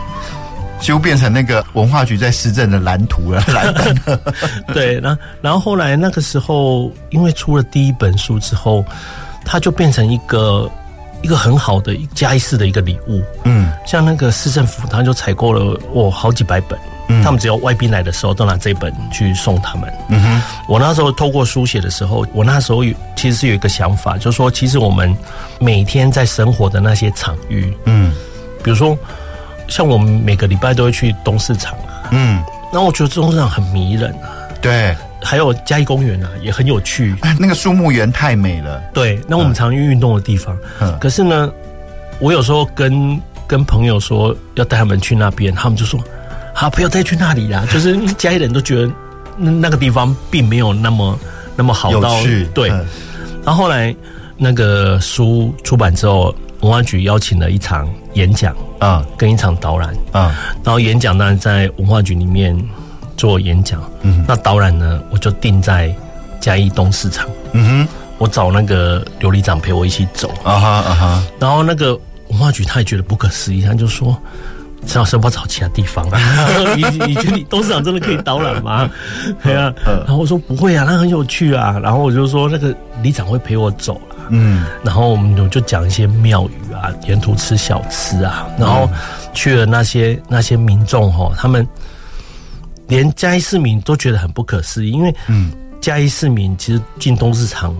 [0.81, 4.19] 就变成那个文化局在施政的蓝图了， 蓝灯。
[4.75, 8.85] 对，然后然后后来那个时候，因为出了第一本书之后，
[9.45, 10.69] 它就变成一个
[11.23, 13.23] 一个很好的嘉义市的一个礼物。
[13.45, 16.92] 嗯，像那个市政府，他就采购了我好几百本，嗯，
[17.23, 19.93] 他们只要外宾来的时候，都拿这本去送他们。
[20.09, 25.17] 嗯哼，我那时候透过书写的时候，我那时候有其实是有一个想法，就是说，其实我们
[25.59, 28.13] 每天在生活的那些场域，嗯，
[28.63, 28.97] 比如说。
[29.69, 34.29] 像我们每个礼拜都会去东市场啊，嗯，那我觉得东市场很迷人啊，
[34.61, 41.51] 对，还有嘉义公园啊，也很有趣，那个树木园太美了，对，那我们常去运动的地方，嗯，可是呢，
[42.19, 45.99] 我有时候跟跟朋友说要带他们去那边，他们就说，
[46.63, 48.93] 好，不要再去那里啦，就是家里人都觉得
[49.37, 51.19] 那那个地方并没有那么
[51.57, 52.15] 那么好到
[52.55, 52.69] 对。
[53.45, 53.93] 然后后来
[54.37, 60.39] 那个书出版之后，文化局邀请了一场演讲啊，跟一场导览啊。
[60.63, 62.57] 然后演讲呢，在文化局里面
[63.17, 65.93] 做演讲，嗯，那导览呢，我就定在
[66.39, 71.25] 嘉义东市场，嗯哼，我找那个刘里长陪我一起走啊哈啊哈。
[71.41, 71.99] 然后那个
[72.29, 74.17] 文化局他也觉得不可思议，他就说。
[74.87, 76.05] 陈老师，不找其他地方。
[76.11, 76.19] 啊？
[76.77, 78.91] 你你觉得你董事长真的可以导览吗？
[79.43, 81.79] 对啊，然后我说不会啊，那很有趣啊。
[81.83, 88.91] 然后我就说那个里长会陪我走了，嗯，然后我们就讲一些庙宇啊，沿途吃小吃啊，然后
[89.33, 91.67] 去了那些那些民众哈，他们
[92.89, 97.75] 连嘉义市民都觉得很不可思议，因为嗯，嘉义市民其实进东市场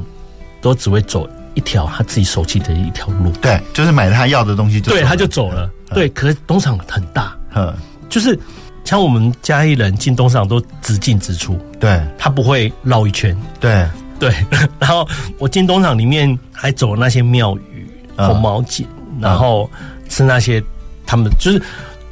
[0.61, 5.71] 都只会走一条他自己熟悉的一条路，对，就是买他要的东西就，对，他就走了。
[5.95, 7.75] 对，可是东厂很大，嗯，
[8.09, 8.39] 就是
[8.85, 13.87] 像我们嘉义人进东厂都直进直出，对，他不会绕一圈，对。
[14.19, 14.33] 对。
[14.79, 15.07] 然后
[15.39, 17.87] 我进东厂里面还走那些庙宇、
[18.17, 18.87] 红毛井，
[19.21, 19.69] 然后
[20.09, 20.63] 吃那些
[21.05, 21.61] 他们就是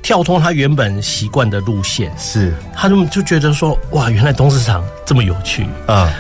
[0.03, 5.67] 跳脱他原本习惯的路线，是，他们就觉得说哇，原来东市场这么有趣。
[5.87, 6.13] 啊。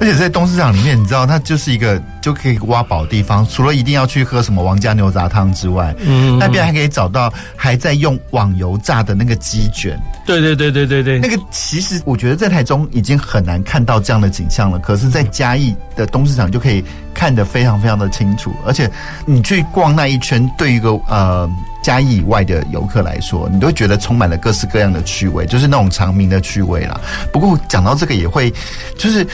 [0.00, 3.46] 而且在东市场里面，你知道，它就是一个就可以挖宝的地方。
[3.46, 10.00] 除了一定要去喝什么王家牛杂汤之外，嗯，那边还可以找到还在用网油炸的那个鸡卷。
[10.26, 14.78] 对对对对对对，那个其实我觉得在台中已经很难看到这样的景象了。
[14.78, 18.52] 可是，在嘉义的东市场就可以看得非常非常的清楚。
[18.66, 18.90] 而且，
[19.24, 21.50] 你去逛那一圈，对于一个呃
[21.82, 27.00] 嘉义以外的游客来说，你都觉得充满了各式各样的趣味，就是那种长明的趣味啦。
[27.32, 28.52] 不过讲到这个，也会
[28.96, 29.26] 就是。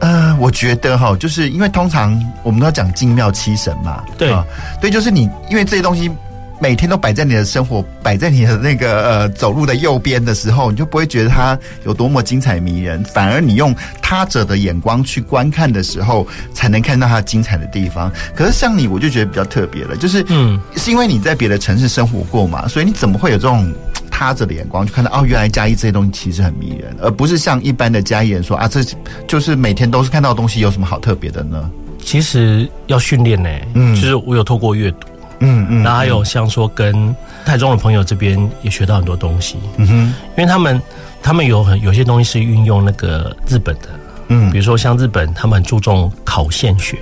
[0.00, 4.44] 呃，我觉得哈，就是因为通常我们都要讲精妙七神嘛，对啊，
[4.80, 6.10] 对，就是你因为这些东西
[6.58, 18.10] 每天都摆在你的生活，摆在你的那个呃走路的右边的时候，你就不会觉得它有多么精彩迷人，反而你用他者的眼光去观看的时候，才能看到它精彩的地方。
[18.34, 23.70] 可是像你，我就觉得比较特别了，就是嗯，是因为你在别的城市生活过嘛，所以你怎么会有这种？
[24.20, 28.84] 他着的眼光就看到哦，原来嘉义这些东西其实很迷人，而不是像一般的嘉义人说啊，这
[29.26, 31.70] 就是每天都是看到东西，有什么好特别的呢？
[32.04, 39.94] 其实要训练呢，嗯，就是我有透过阅读，嗯嗯，然后还有像说跟台中的朋友这边也学到很多东西，嗯哼，
[40.36, 40.82] 因为他们
[41.22, 43.88] 他们有很有些东西是运用那个日本的，
[44.28, 46.98] 嗯，比如说像日本，他们很注重考现学，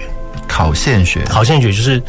[0.46, 2.00] 考现学，考现学就是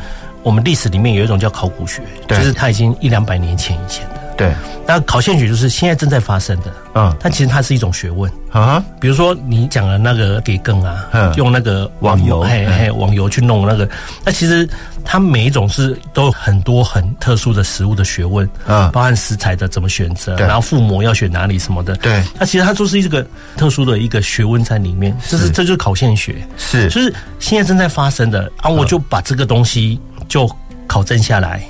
[0.44, 2.38] 我们历史里面有一种叫考古学，对。
[2.38, 4.19] 就是他已经一两百年前以前的。
[4.40, 4.54] 对，
[4.88, 8.32] 那考现学就是现在正在发生的，嗯，但其实它是一种学问。
[8.52, 8.84] 啊。
[9.00, 13.88] 比如说你讲的那个给更啊，嗯，用那个网油，嘿嘿，网油去弄那个，
[14.24, 14.68] 那其实
[15.04, 23.26] 它每一种是都有很多很特殊的食物的学问，嗯，包含食材的怎么选择，然后附膜要选哪里什么的，对，那其实它就是一个
[23.58, 30.00] 特殊的一个学问在里面，这是这就是考现学，是，就是现在正在发生的啊，我就把这个东西
[30.30, 30.50] 就。
[30.90, 31.64] 考证下来，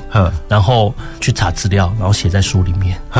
[0.48, 2.98] 然后去查资料，然后写在书里面，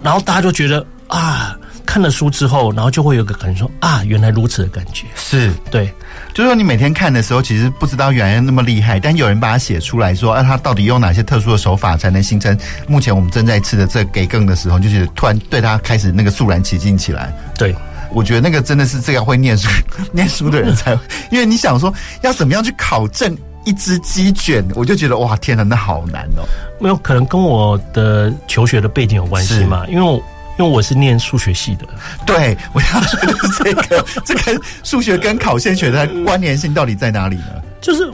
[0.00, 5.52] 然后大家就觉得啊，看了书之后，然后就会有个感觉说啊，原来如此的感觉，是。
[5.72, 5.92] 对，
[6.32, 17.34] 就是说你每天看的时候，其实不知道原来那么厉害，但有人把它写出来说，啊，他到底用哪些特殊的手法才能形成目前我们正在吃的这给更的时候，就是突然对他开始那个肃然起敬起来。
[17.58, 17.74] 对，
[18.12, 19.68] 我觉得那个真的是这个会念书
[20.12, 23.36] 念书的人才会，因为你想说要怎么样去考证。
[23.64, 26.42] 一只鸡卷，我就觉得哇，天哪，那好难哦！
[26.80, 29.84] 没有可能跟我的求学的背景有关系嘛？
[29.88, 30.14] 因为我
[30.58, 31.86] 因为我是念数学系的。
[32.26, 37.62] 对，我要说的是这个， 这个数学跟考线学的关联性到底在哪里呢？
[37.80, 38.10] 就是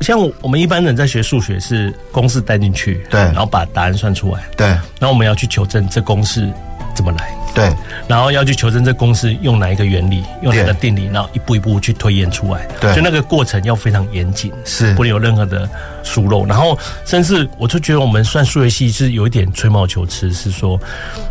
[0.00, 6.52] 像我们一般人在学数学，是公式带进去，对，然后把答案算出来，对，然后我们要去求证这公式
[6.94, 7.34] 怎么来。
[7.54, 7.70] 对，
[8.08, 12.66] 然后要去求证这公式用哪一个原理，用哪个定理，然后一步一步去推演出来。
[12.80, 15.68] 对，就那个过程要非常严谨，是不能有任何的
[16.02, 16.46] 疏漏。
[16.46, 20.80] 然后，甚至我就觉得我们算数学系是有一点吹毛求疵，是说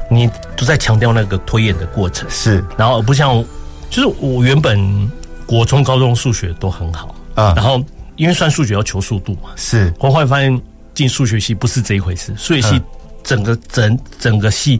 [0.09, 2.63] 你都在强调那个推演的过程，是。
[2.77, 3.43] 然后不像，
[3.89, 5.11] 就是我原本
[5.47, 7.83] 国中、高中数学都很好啊，然后
[8.15, 9.91] 因为算数学要求速度嘛，是。
[9.97, 10.61] 我后来发现
[10.93, 12.79] 进数学系不是这一回事，数学系
[13.23, 14.79] 整个整整个系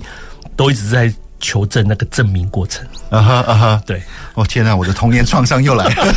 [0.56, 1.12] 都一直在。
[1.42, 4.02] 求证那个证明过程，啊哈啊哈，对，
[4.36, 6.16] 哦天哪，我的童年创伤又来了。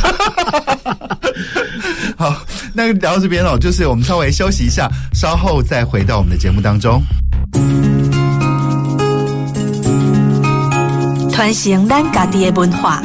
[2.17, 2.33] 好，
[2.73, 7.01] 那聊到这边哦，就是我们稍微休息一下，稍后再回到我们的节目当中。
[11.31, 13.01] 传承咱家己的文化，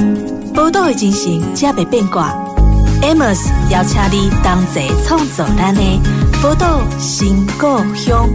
[0.55, 2.33] 宝岛的精神，才袂变卦。
[3.03, 5.83] Amos 邀请你同齐创造咱的
[6.43, 8.29] 宝岛新故乡。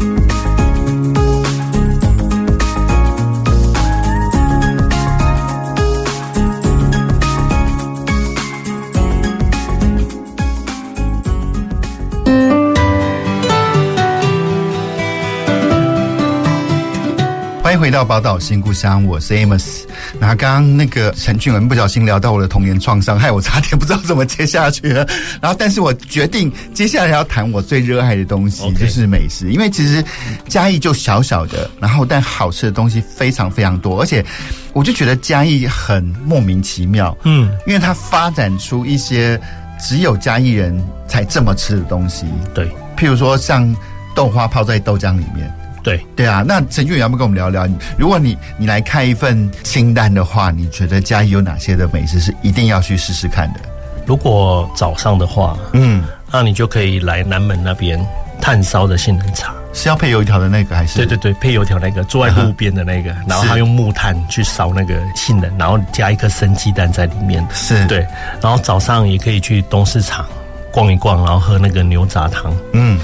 [17.75, 19.83] 迎回到宝岛新故乡，我是 Amos。
[20.17, 25.05] 然后刚刚那个陈俊文不小心聊到我的童年创伤，害我差点不知道怎么接下去了。
[25.41, 29.51] 然后，但是我决定接下来要谈我最热爱的东西.就是美食。
[29.51, 30.01] 因为其实
[30.47, 34.25] 嘉义就小小的，然后但好吃的东西非常非常多，而且
[34.71, 37.15] 我就觉得嘉义很莫名其妙。
[37.23, 39.38] 嗯，因为它发展出一些
[39.85, 42.25] 只有嘉义人才这么吃的东西。
[42.53, 43.75] 对，譬如说像
[44.15, 45.53] 豆花泡在豆浆里面。
[45.85, 47.69] 对对啊，那陈俊，要不要跟我们聊聊？
[47.95, 53.59] 如果你你来看一份清单的话，你觉得嘉义有哪些的美食是一定要去试试看的？
[54.07, 58.03] 如果早上的话，嗯，那你就可以来南门那边
[58.41, 60.97] 炭烧的杏仁茶，是要配油条的那个还是？
[60.97, 67.47] 对对对，配油条那个，坐在路边的那个，嗯、 然后他用木炭去烧那个杏仁，然后加一颗生鸡蛋在里面。
[67.53, 67.99] 是对，
[68.41, 70.25] 然后早上也可以去东市场
[70.71, 72.51] 逛一逛，然后喝那个牛杂汤。
[72.73, 72.99] 嗯。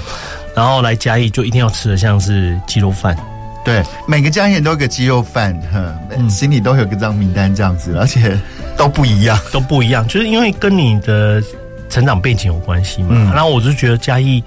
[0.54, 3.16] 然后来嘉义就一定要吃的像是鸡肉饭，
[3.64, 5.94] 对，每个嘉义人都有个鸡肉饭，哈，
[6.28, 8.38] 心里都有个这张名单这样子，而且
[8.76, 11.42] 都不一样，都不一样，就是因为跟你的
[11.88, 13.08] 成长背景有关系嘛。
[13.10, 14.42] 嗯，然后我就觉得嘉义，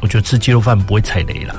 [0.00, 1.54] 我觉得吃鸡肉饭不会踩雷啦。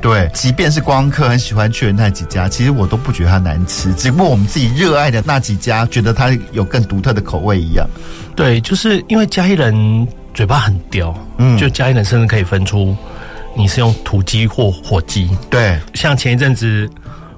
[0.00, 7.88] 对，即便是光客很喜欢去的那几家，其实我都不觉得它难吃，只不过我们自己热爱的那几家，觉得它有更独特的口味一样。
[8.34, 12.96] 对，就是因为嘉义人嘴巴很刁，嗯，就嘉义人甚至可以分出。
[13.54, 15.28] 你是用土鸡或火鸡？
[15.50, 16.88] 对，像前一阵子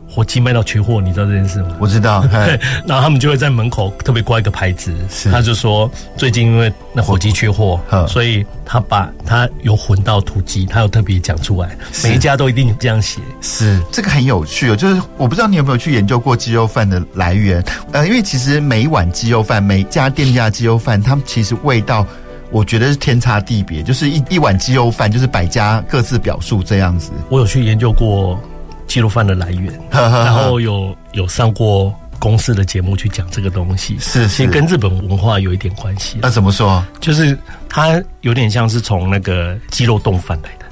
[0.09, 1.77] 火鸡卖到缺货，你知道这件事吗？
[1.81, 2.24] 我知道。
[2.31, 13.20] 对，然后他们就会在门口特别挂一个牌子，是他就说最近因为那火鸡缺货，所以他把他有混到土鸡，他有特别讲出来，每一家都一定这样写。
[13.40, 17.61] 是这个很有趣哦，就是我不知道你有没有去研究过鸡肉饭的来源？
[17.90, 22.07] 呃，因为其实每一碗鸡肉饭，每家店家的鸡肉饭，他们其实味道。
[22.54, 27.10] 我觉得是天差地别，就是一一碗鸡肉饭，就是百家各自表述这样子。
[27.28, 28.38] 我有去研究过
[28.86, 36.18] 鸡肉饭的来源，然后有有上过公司的节目去讲这个东西，是是，其实跟日本文化有一点关系。
[36.22, 36.80] 那怎么说？
[37.00, 37.36] 就是
[37.68, 40.66] 它有点像是从那个鸡肉冻饭来的，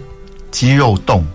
[0.52, 1.26] 鸡肉冻。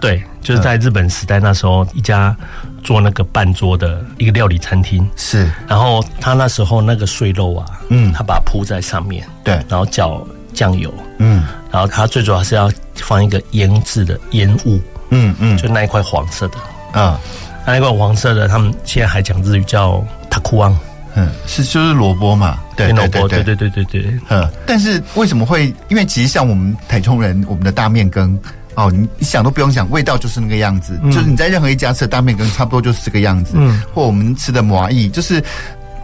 [0.00, 2.34] 对，就是在日本时代那时候，一家
[2.82, 5.06] 做那个半桌的一个料理餐厅。
[5.16, 16.56] 是，然后他那时候那个碎肉啊，嗯，他把它铺在上面，对，然后搅酱油，嗯，然后他最主要是要放一个腌制的烟雾，嗯嗯，就那一块黄色的，
[16.98, 17.20] 啊，
[17.66, 20.78] 那一块黄色的，他们现在还讲日语叫塔库旺，
[21.14, 25.74] 嗯，是就是萝卜嘛，对萝卜，对对对对对，嗯，但是为什么会？
[25.88, 28.38] 因为其实像我们台中人，我们的大面羹。
[28.74, 33.54] 哦，你你想都不用想，味道就是那个样子，嗯、就是你在任何一家吃的大面羹，差不多就是这个样子。
[33.56, 35.42] 嗯，或我们吃的麻薏，就是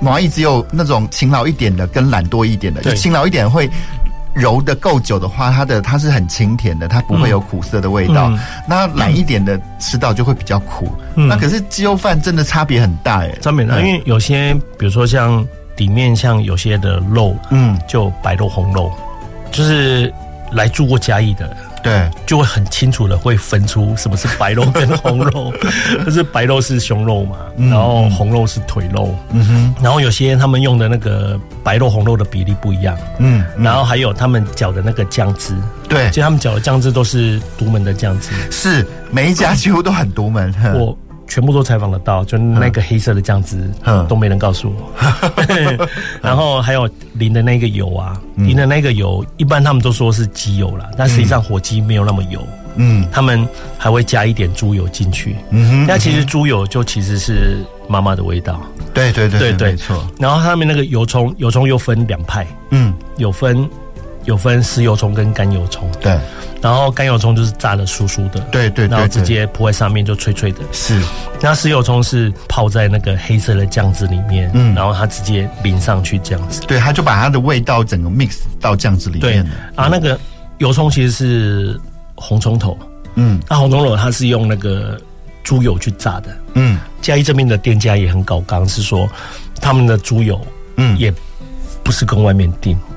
[0.01, 2.81] 麻薏只有那种勤劳一点的跟懒惰一点的。
[2.83, 3.69] 就勤劳一点会
[4.33, 8.29] 揉的够久的话，它的它是很清甜的，它不会有苦涩的味道。
[8.31, 10.89] 嗯、那懒一点的吃到就会比较苦。
[11.17, 15.45] 嗯、那可是鸡肉饭真的差别很大哎，差别大，因为有些比如说像
[15.77, 18.93] 里面像有些的肉，嗯，就白肉红肉，
[19.51, 20.13] 就是
[20.53, 21.57] 来住过嘉义的。
[21.83, 25.53] 对，就会很清楚的会分出什么是白肉跟红肉，
[26.05, 29.47] 就是白肉是胸肉嘛，然后红肉是腿肉，嗯。
[29.47, 35.55] 哼，然后有些他们用的那个白肉红肉的比例不一样，嗯，然后还有他们搅的那个酱汁，
[35.89, 40.97] 对，其实他们搅的酱汁都是独门的酱汁，是每一家几乎都很独门，我。
[41.31, 44.93] 全部都采访得到，就那个黑色的酱汁，嗯、都没人告诉我。
[45.49, 45.79] 嗯、
[46.21, 52.45] 然后还有淋的那个油啊，嗯、淋的那个油，一般他们都说是鸡油啦，但实际上火鸡没有那么油。
[52.75, 55.37] 嗯，他们还会加一点猪油进去。
[55.51, 58.61] 嗯哼，那其实猪油就其实是妈妈的味道。
[58.93, 60.05] 对对对对对，没错。
[60.19, 62.45] 然后他们那个油葱，油葱又分两派。
[62.71, 63.69] 嗯，有分。
[64.25, 66.19] 有分湿油葱跟干油葱，对，
[66.61, 71.01] 然后干油葱就是炸的酥酥的，对对，然后直接铺在上面就脆脆的，是。
[71.41, 79.43] 那湿油葱是泡在那个黑色的酱汁里面，嗯，然后它直接淋上去这样子，对，它就把它的味道整个 mix 到酱汁里面。
[79.43, 80.19] 对，啊，那个
[80.59, 81.81] 油葱其实是
[82.15, 82.79] 红葱头，
[83.15, 85.01] 嗯，那红葱头它是用那个
[85.43, 89.09] 猪油去炸的，嗯，嘉义这边的店家也很搞刚，是说
[89.63, 90.39] 他们的猪油，
[90.77, 91.11] 嗯，也
[91.83, 92.77] 不是跟外面订。
[92.77, 92.90] 嗯，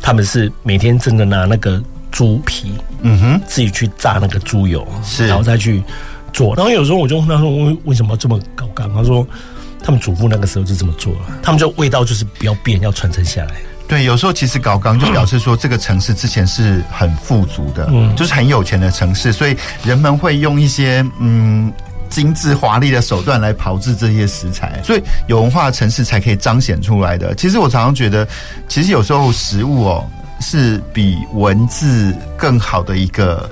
[0.00, 5.82] 他们是每天真的拿那个猪皮，嗯哼，自己去炸那个猪油，是，然后再去
[6.32, 6.54] 做。
[6.56, 9.26] 然后有时候我就问他说：“为为什么这么搞刚？”他说
[9.82, 13.54] ：“他们祖父那个时候就这么做了，他们就味道就是不要变，要传承下来。”
[13.86, 21.72] 对，有时候其实搞刚就表示说这个城市之前是很富足的，嗯，就是很有钱的城市，所以人们会用一些嗯。
[22.10, 27.34] 精致华丽的手段来炮制这些食材，所以有文化的城市才可以彰显出来的。
[27.36, 28.26] 其实我常常觉得，
[28.68, 30.04] 其实有时候食物哦
[30.40, 33.48] 是比文字更好的一个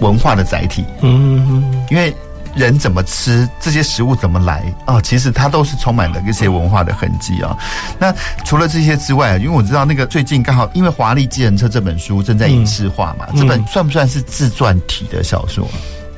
[0.00, 0.84] 文化的载体。
[1.00, 2.12] 嗯，因为
[2.56, 7.56] 人怎么吃，这些食物怎么来啊，其实它都是充满了一些文化的痕迹啊。
[7.98, 8.12] 那
[8.44, 15.64] 除了这些之外，因为我知道那个最近刚好因为《华丽计程车》这本书正在影视化嘛，这本算不算是自传体的小说？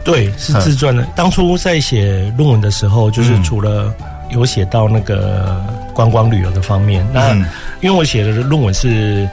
[0.05, 1.05] 对，是自传的。
[1.15, 3.95] 当初在写论文的时候，就是除了
[4.31, 7.35] 有写到那个观光旅游的方面，那
[7.81, 9.29] 因为我写的论文是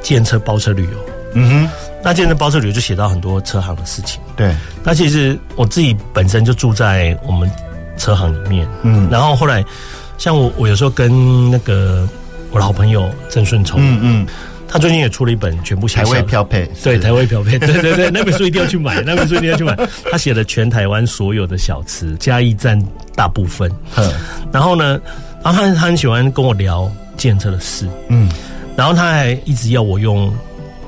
[0.00, 0.98] 计程车包车旅游，
[1.34, 1.70] 嗯哼，
[2.02, 4.20] 那计程车包车旅游就写到很多车行的事情。
[4.36, 4.54] 对，
[4.84, 7.50] 那其实我自己本身就住在我们
[7.96, 9.64] 车行里面，嗯，然后后来
[10.18, 12.08] 像我，我有时候跟那个
[12.50, 14.26] 我的好朋友郑顺聪，嗯嗯。
[14.72, 19.76] 他最近也出了一本全部台湾漂配，对台湾漂配，对对对，那本书一定要去买， 那本书一定要去买。
[20.10, 22.82] 他写了全台湾所有的小吃，嘉义占
[23.14, 23.70] 大部分。
[23.96, 24.10] 嗯，
[24.50, 24.98] 然后呢，
[25.44, 28.30] 然后他他很喜欢跟我聊计程车的事，嗯，
[28.74, 30.32] 然后他还一直要我用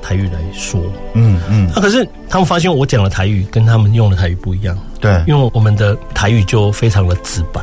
[0.01, 0.81] 台语来说，
[1.13, 1.69] 嗯嗯。
[1.75, 7.61] 那可是他们发现我讲的台语跟他们用的台语不一样，对，因为我们的台语就非常的直白。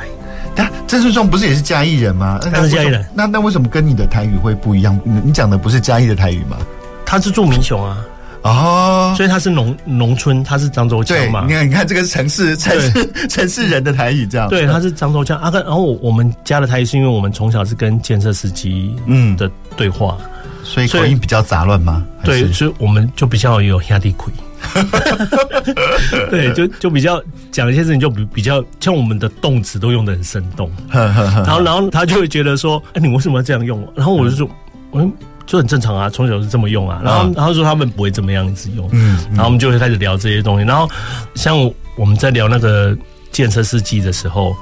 [0.54, 2.38] 但郑顺聪不是也是嘉义人吗？
[2.52, 4.98] 他是嘉义人，那那为什么跟你的台语会不一样？
[5.04, 6.56] 你你讲的不是嘉义的台语吗？
[7.04, 7.98] 他是住民雄啊，
[8.42, 11.44] 哦，所以他是农农村，他是漳州腔嘛。
[11.46, 14.48] 你看，你看这个城市城市城市人的台语这样。
[14.48, 15.50] 对，他是漳州腔啊。
[15.52, 20.16] 然后我我们家的台语是因为我们从小是跟建设司机嗯的对话，
[20.62, 22.04] 所以口音比较杂乱吗？
[22.24, 24.16] 对，所以我们就比较有兄弟气。
[26.30, 33.86] 对，就就比较讲一些事情，就比比较像我们的动词都用的很生动， 然后然后他就会觉得说，哎，你为什么要这样用？
[33.94, 34.48] 然后我就说，
[34.90, 35.00] 我
[35.46, 37.00] 就很正常啊，从小是这么用啊。
[37.04, 40.66] 然后然后说他们不会这么样子用，嗯，然后我们就会开始聊这些东西。
[40.66, 40.88] 然后
[41.34, 41.56] 像
[41.96, 42.96] 我们在聊那个
[43.30, 44.54] 建设司机的时候，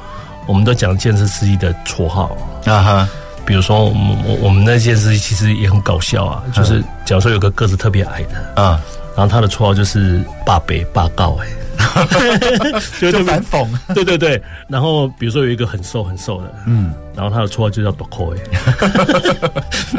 [0.46, 3.09] 我们都讲建设司机的绰号啊哈，
[3.44, 8.80] 比如说我们我我们那件事其实也很搞笑啊，就是假如说有个个子特别矮的啊。
[9.17, 11.47] 然后他的绰号就是“八北霸高”哎，
[13.01, 13.67] 就就反讽。
[13.95, 18.39] 对对对，然后比如说有一个很瘦很瘦的，嗯，然后他的绰号就叫“多扣”哎，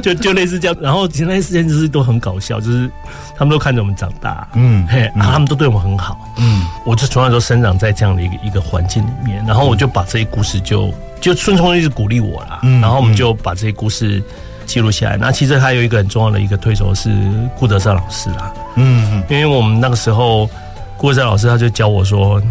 [0.01, 0.77] 就就类似这样。
[0.79, 2.89] 然后其实那些事情就是都很搞笑，就是
[3.35, 14.23] 他们都看着我们长大，嗯，嘿，然后他们都对我们很好，嗯，我就从小都生长在这样的一个一个环境里面，然后我就把这些故事就就顺从一直鼓励我啦，嗯，然后我们就把这些故事。
[14.67, 15.17] 记录下来。
[15.17, 17.09] 那其实还有一个很重要的一个推手是
[17.57, 18.53] 顾德胜老师啦。
[18.75, 20.49] 嗯，因为我们那个时候
[20.97, 22.41] 顾德绍老师他就教我说，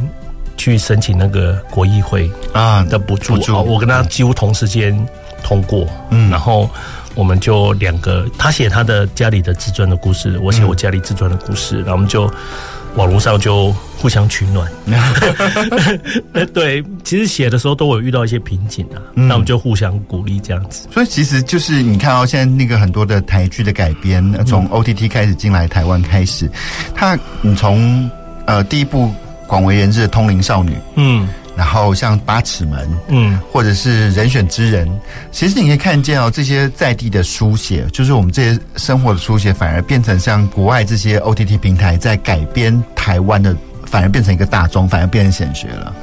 [0.57, 4.95] 去申请那个国议会啊的补助，我跟他几乎同时间
[5.43, 5.87] 通过。
[6.11, 6.69] 嗯，然后
[7.15, 12.31] 我们就两个，他写他的家里的自传的故事，我写我家里自传的故事，然后我们就。
[12.97, 14.71] 网络上就互相取暖，
[16.53, 20.89] 对，其实写的时候都有遇到一些瓶颈啊，那、嗯、我们就互相鼓励这样子。
[20.93, 26.51] 所以其实就是你看哦，现在那个很多的台剧的改编，从 OTT 开始进来台湾开始，
[26.95, 28.11] 他你从
[28.47, 29.13] 呃第一部
[29.47, 31.29] 广为人知的《通灵少女》，嗯。
[31.61, 34.91] 然后像八尺门，嗯，或者是人选之人，
[35.31, 43.55] 其实你可以看见哦，这些在地的书写，就是我们这些生活的书写，反而变成像国外这些 OTT 平台在改编台湾的，
[43.85, 45.95] 反而变成一个大众，反而变成显学了。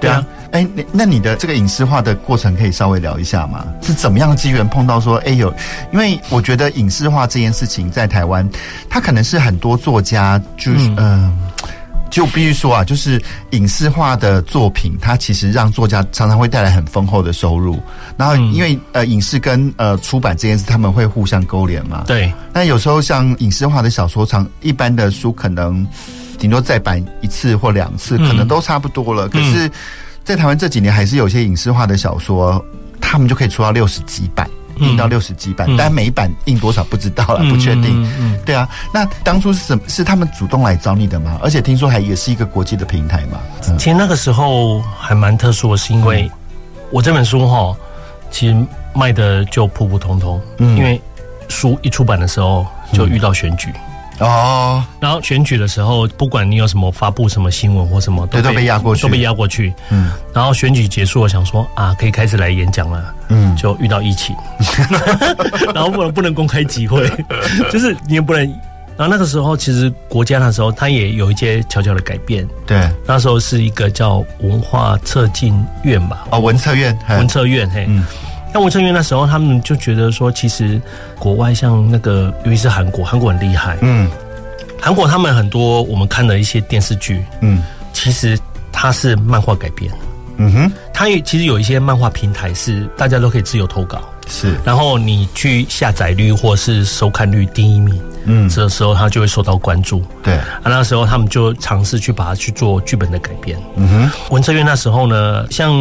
[0.00, 3.62] 对啊，哎，那那你的这个影视化的过程可以稍微聊一下吗？
[3.82, 5.52] 是怎么样的机缘碰到说，哎有，
[5.92, 8.48] 因为我觉得影视化这件事情在台湾，
[8.88, 10.96] 它可能是很多作家就是嗯。
[10.96, 11.38] 呃
[12.14, 17.82] 就必须说啊，就是影视化的作品，它其实让作家常常会带来很丰厚的收入。
[18.16, 22.04] 然后，因为呃，影视跟呃出版这件事，他们会互相勾连嘛。
[22.06, 22.32] 对。
[22.52, 25.84] 那有时候像影视化的小说，长一般的书可能
[26.38, 29.28] 顶多再版一次或两次，可能都差不多了。
[29.28, 29.68] 可是，
[30.22, 32.64] 在台湾这几年，还是有些影视化的小说，
[33.00, 34.48] 他们就可以出到六十几版。
[34.78, 38.40] 印到六十几版，嗯、但每一版印多少不知道了，嗯、不确定。
[38.44, 38.68] 对啊。
[38.92, 39.82] 那当初是什么？
[39.88, 41.38] 是他们主动来找你的吗？
[41.42, 43.38] 而且听说还也是一个国际的平台嘛。
[43.68, 46.30] 嗯、其实那个时候还蛮特殊的，是因为
[46.90, 47.76] 我这本书哈，
[48.30, 50.40] 其实卖的就普普通通。
[50.58, 51.00] 嗯，因为
[51.48, 53.72] 书一出版的时候就遇到选举。
[54.18, 59.72] 嗯哦，然后选举的时候，不管你有什么发布什么新闻或什么，都都被压过去，都被压过去。
[59.90, 63.14] 嗯，然后选举结束，我想说啊，可以开始来演讲了。
[63.28, 64.34] 嗯，就遇到疫情，
[65.74, 67.10] 然后不能不能公开集会，
[67.72, 68.46] 就是你也不能。
[68.96, 72.46] 然后那个时候，其实国家那时候它也有一些悄悄的改变。
[72.64, 75.52] 对，那时候是一个叫文化策进
[75.82, 76.24] 院吧？
[76.30, 77.86] 哦，文策院，文策院，嘿。
[77.88, 78.04] 嗯
[78.54, 80.80] 那文策院那时候，他们就觉得说，其实
[81.18, 83.76] 国外像那个，尤其是韩国，韩国很厉害。
[83.80, 84.08] 嗯，
[84.80, 88.38] 韩国他们很多我们看的一些电视剧，嗯，其实
[88.70, 89.90] 它是漫画改编。
[90.36, 94.54] 嗯哼，它也其实有一些漫画平台是大家都可以自由投稿，是。
[94.64, 100.00] 然后你去下载率或是收看率第一名，嗯，这时候他就会受到关注。
[100.22, 103.58] 对，啊，那时候他们就尝试去把它去做剧本的改编。
[103.74, 105.72] 嗯哼，文策院那时候呢，像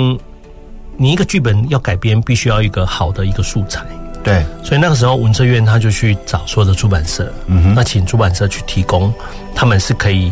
[0.97, 3.83] 你一个剧本要改编，必须要一个好的一个素材。
[4.23, 9.13] 对，所以那个时候文策院他就去找所有的出版社，嗯哼，那请出版社去提供，
[9.53, 10.31] 他们是可以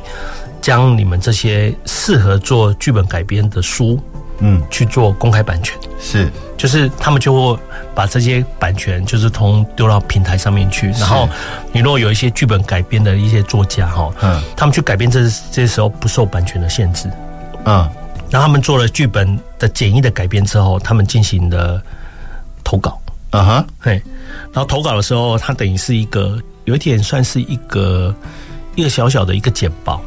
[0.61, 3.99] 将你们这些适合做剧本改编的书，
[4.39, 5.77] 嗯，去做公开版权。
[5.99, 6.29] 是。
[6.57, 7.59] 就是他们就会
[7.95, 10.91] 把这些版权，就是通丢到平台上面去。
[10.91, 11.27] 然后，
[11.71, 17.09] 你如果有一些剧本改编的一些作家哈，嗯，他们去改编这这些时候不受版权的限制，
[17.65, 17.89] 嗯，
[18.31, 21.79] 然后他们做了剧本的简易的改编之后，他们进行了
[22.63, 24.01] 投稿，啊哈，嘿，
[24.53, 28.15] 然后投稿的时候，它等于是一个有一点算是一个
[28.75, 30.01] 一个小小的一个简报。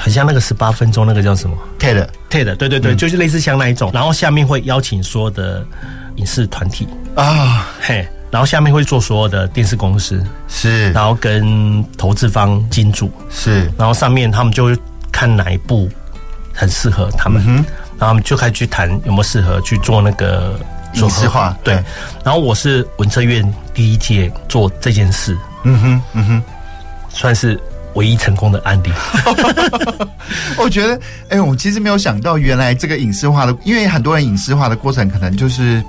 [0.00, 3.90] 很像那个十八分钟那个叫什么？TED，TED，对对对，就是类似像那一种。
[3.92, 5.66] 然后下面会邀请所有的
[6.14, 6.86] 影视团体。
[7.16, 10.24] 啊，嘿，然后下面会做所有的电视公司。
[10.46, 13.10] 是，然后跟投资方金主。
[13.28, 14.78] 是，然后上面他们就会
[15.10, 15.90] 看哪一部
[16.58, 20.58] 很适合他们，然后他们就开始去谈有没有适合去做那个
[20.94, 21.56] 影视化。
[21.62, 21.74] 对，
[22.24, 23.42] 然后我是文策院
[23.72, 26.42] 第一届做这件事，嗯哼，嗯哼，
[27.10, 27.58] 算是。
[27.94, 28.92] 唯一成功的案例，
[30.56, 30.94] 我觉得，
[31.30, 35.82] 哎、欸，我其实没有想到，原来这个影视化的，因为很多人影视化的过程可能就是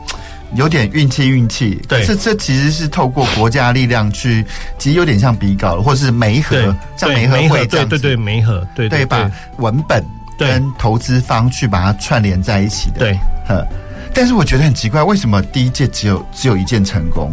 [0.55, 1.79] 有点运气，运气。
[1.87, 4.43] 对，这这其实是透过国家力量去，
[4.79, 10.03] 其实有点像比稿，或是媒合，像媒合会这样子，对对对，媒合，对对，把文本
[10.39, 12.99] 跟投资方去把它串联在一起的。
[12.99, 13.65] 对，呵。
[14.13, 17.31] 但是我觉得很奇怪，为什么第一届只有只有一件成功？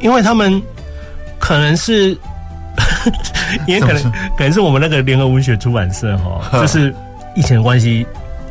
[0.00, 0.62] 因为他们
[1.38, 2.16] 可能是。
[3.68, 4.02] 也可能
[4.36, 6.92] 可能是我们那个联合文学出版社哈，就是
[7.36, 8.04] 疫情的关系，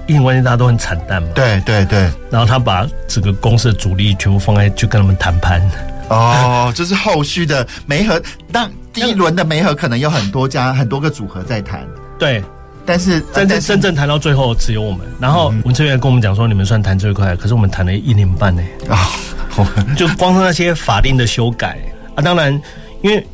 [0.08, 1.28] 疫情关系大家都很惨淡嘛。
[1.36, 2.10] 对对对。
[2.32, 5.62] 然后他把整个公司的主力全部放在去跟他们谈判。
[6.08, 11.86] 哦， 就是后续的媒合，但第一轮的媒合可能有很多家很多个组合在谈。
[12.18, 12.42] 对，
[12.86, 15.00] 但是真正真正谈到最后只有我们。
[15.20, 18.62] 然后文策院跟我们讲说，你们算谈最快，可是我们谈了一年半呢。
[18.90, 19.10] 啊，
[19.98, 21.80] 就光是那些法令的修改
[22.16, 22.54] 啊，当然
[23.02, 23.26] 因为。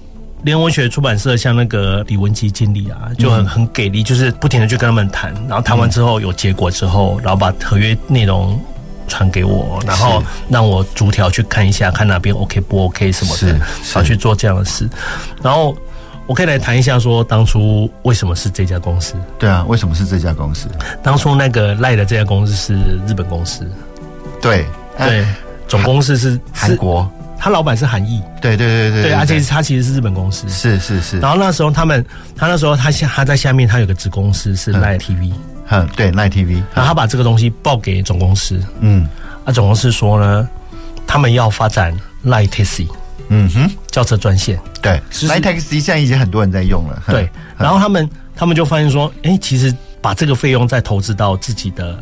[0.43, 8.57] 联文学出版社像那个李文基经理啊，就很很给力，就是不停的去跟他们谈，然后谈完之后有结果之后，然后把合约内容
[9.05, 14.89] 传给我，然后让我逐条去看一下，看哪边 OK 不 OK 什么的，然后去做这样的事。
[15.43, 15.75] 然后
[16.29, 19.15] 我可以来谈一下，说当初为什么是这家公司？
[19.39, 20.69] 对啊，为什么是这家公司？
[21.01, 22.75] 当初那个赖的这家公司是
[23.07, 23.67] 日本公司，
[24.39, 24.63] 对
[24.95, 25.25] 对，
[25.67, 27.09] 总公司是韩国。
[27.41, 31.19] 他老板是韩裔，对对对对，对，而且他其实是日本公司，是是是。
[31.19, 32.05] 然后那时候他们，
[32.35, 35.31] 他那时候他下他在下面，他有个子公司是 Line TV，
[35.69, 39.07] 嗯，对 Line TV，然后他把这个东西报给总公司，嗯，
[39.45, 40.47] 啊，总公司说呢，
[41.07, 42.87] 他们要发展 Line Taxi，
[43.29, 47.29] 嗯哼，轿车专线，对，Line Taxi 现在已经很多人在用了，对。
[47.57, 51.97] 然后他们他们就发现说，哎，其实把这个费用再投资到自己的。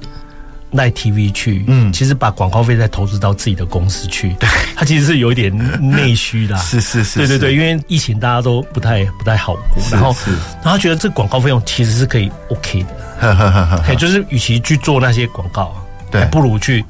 [0.72, 5.50] 赖 TV 去，嗯，其实把广告费再投资到自己的公司去，对，他其实是有一点
[5.80, 10.14] 内需的， 是是是，对对对，因为疫情大家都不太不太好过，然后
[10.56, 12.90] 然后他觉得这广告费用其实是可以 OK 的，
[13.22, 15.74] 呵呵呵呵，就是与其去做那些广告，
[16.12, 16.84] 对，不如去。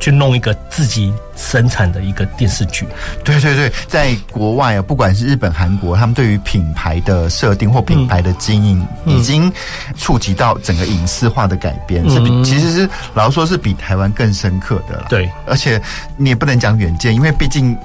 [0.00, 2.86] 去弄一个自己生产的一个电视剧，
[3.22, 9.52] 对对对，在国外啊，不管是日本、韩国，他们对于品牌的设定或品牌的经营，已经
[9.96, 15.06] 触及到整个影视化的改编，是比其实是老实说是比台湾更深刻的了。
[15.08, 15.80] 对，而且
[16.16, 17.76] 你也不能讲远见，因为毕竟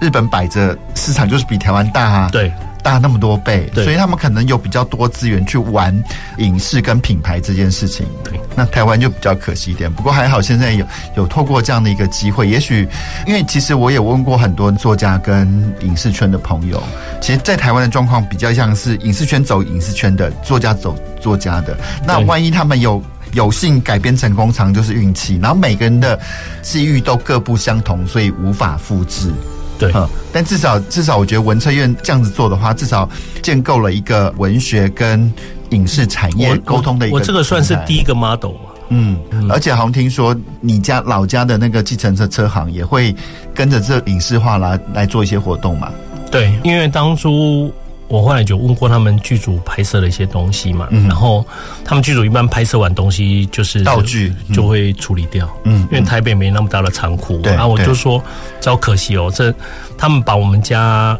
[0.00, 2.28] 日本摆着市场就是比台湾大啊。
[2.32, 2.50] 对。
[2.82, 5.94] 大那么多倍，所以他们可能有比较多资源去玩
[6.38, 8.06] 影视跟品牌这件事情。
[8.24, 9.92] 对，那台湾就比较可惜一点。
[9.92, 12.88] 不过还好，现在有有透过这样的一个机会，也许
[13.26, 16.82] 因为其实我也问过很多作家跟影视圈的朋友，
[17.20, 21.76] 其实，在台湾的状况比较像是影视圈走影视圈的，作家走作家的。
[22.06, 23.02] 那万一他们有
[23.32, 25.38] 有幸改编成功，常就是运气。
[25.40, 26.18] 然后每个人的
[26.62, 29.32] 际遇都各不相同，所以无法复制。
[29.80, 29.92] 对，
[30.32, 33.08] 但至少至少，我觉得文策院这样子做的话，至少
[33.42, 35.32] 建构了一个文学跟
[35.70, 37.16] 影视产业沟通的一个。
[37.16, 38.52] 我这个算是第一个 model
[38.90, 39.16] 嗯，
[39.48, 43.14] 而且好像听说你家老家的那个计程车车行也会
[43.54, 45.90] 跟着这影视化来来做一些活动嘛？
[46.30, 47.72] 对，因为当初。
[48.10, 51.46] 我后来就问过他们剧组拍摄的一些东西嘛，嗯、然后
[51.84, 58.20] 他们剧组一般拍摄完东西就是道具就会处理掉，嗯，因为台北没那么大的仓库，对，然后我就说，
[58.60, 59.54] 真可惜哦，这
[59.96, 61.16] 他们把我们家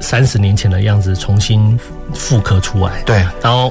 [0.00, 1.78] 三十年前的样子重新
[2.14, 3.70] 复刻出来，对，然后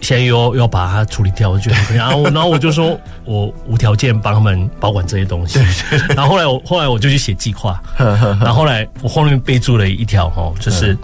[0.00, 10.96] 现在又要要把它处理掉，我觉得，然后 然后我就说我无条件帮他们保管这些东西，对，对，然后后来我后来我就去写计划， 然后后来我后面备注了一条哦，就是。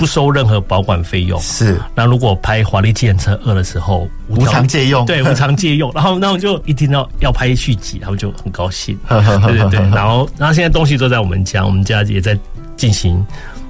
[0.00, 1.38] 不收任何保管费用。
[1.42, 5.92] 是，那如果拍华丽计程车二的时候，无偿借用，对， 无偿借用。
[5.94, 8.98] 然后，那我就一听到要拍续集，他们就很高兴。
[9.06, 9.20] 对
[9.58, 12.34] 对对， 然后，然后现在东西都在我们家，我们家也在
[12.78, 13.22] 进行。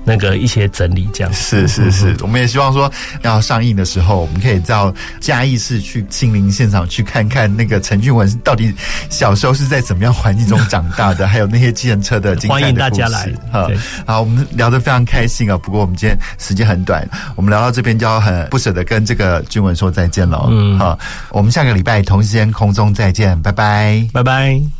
[0.05, 2.91] 那个一些整理这样是是是，我们也希望说
[3.23, 8.73] 要上映的时候，我们可以到嘉义市去亲临现场去看看那个陈俊文到底
[9.09, 12.63] 小时候是在怎么样环境中长大的，还有那些计程车的精彩的故事。
[12.63, 13.69] 欢迎大家来哈！
[14.07, 15.57] 好，我们聊得非常开心啊。
[15.59, 20.47] 不过我们今天时间很短，我们聊到这边就要很不舍得跟这个俊文说再见了。
[20.51, 20.99] 嗯，好，
[21.31, 24.80] 我们下个礼拜同时间空中再见，拜拜，拜拜。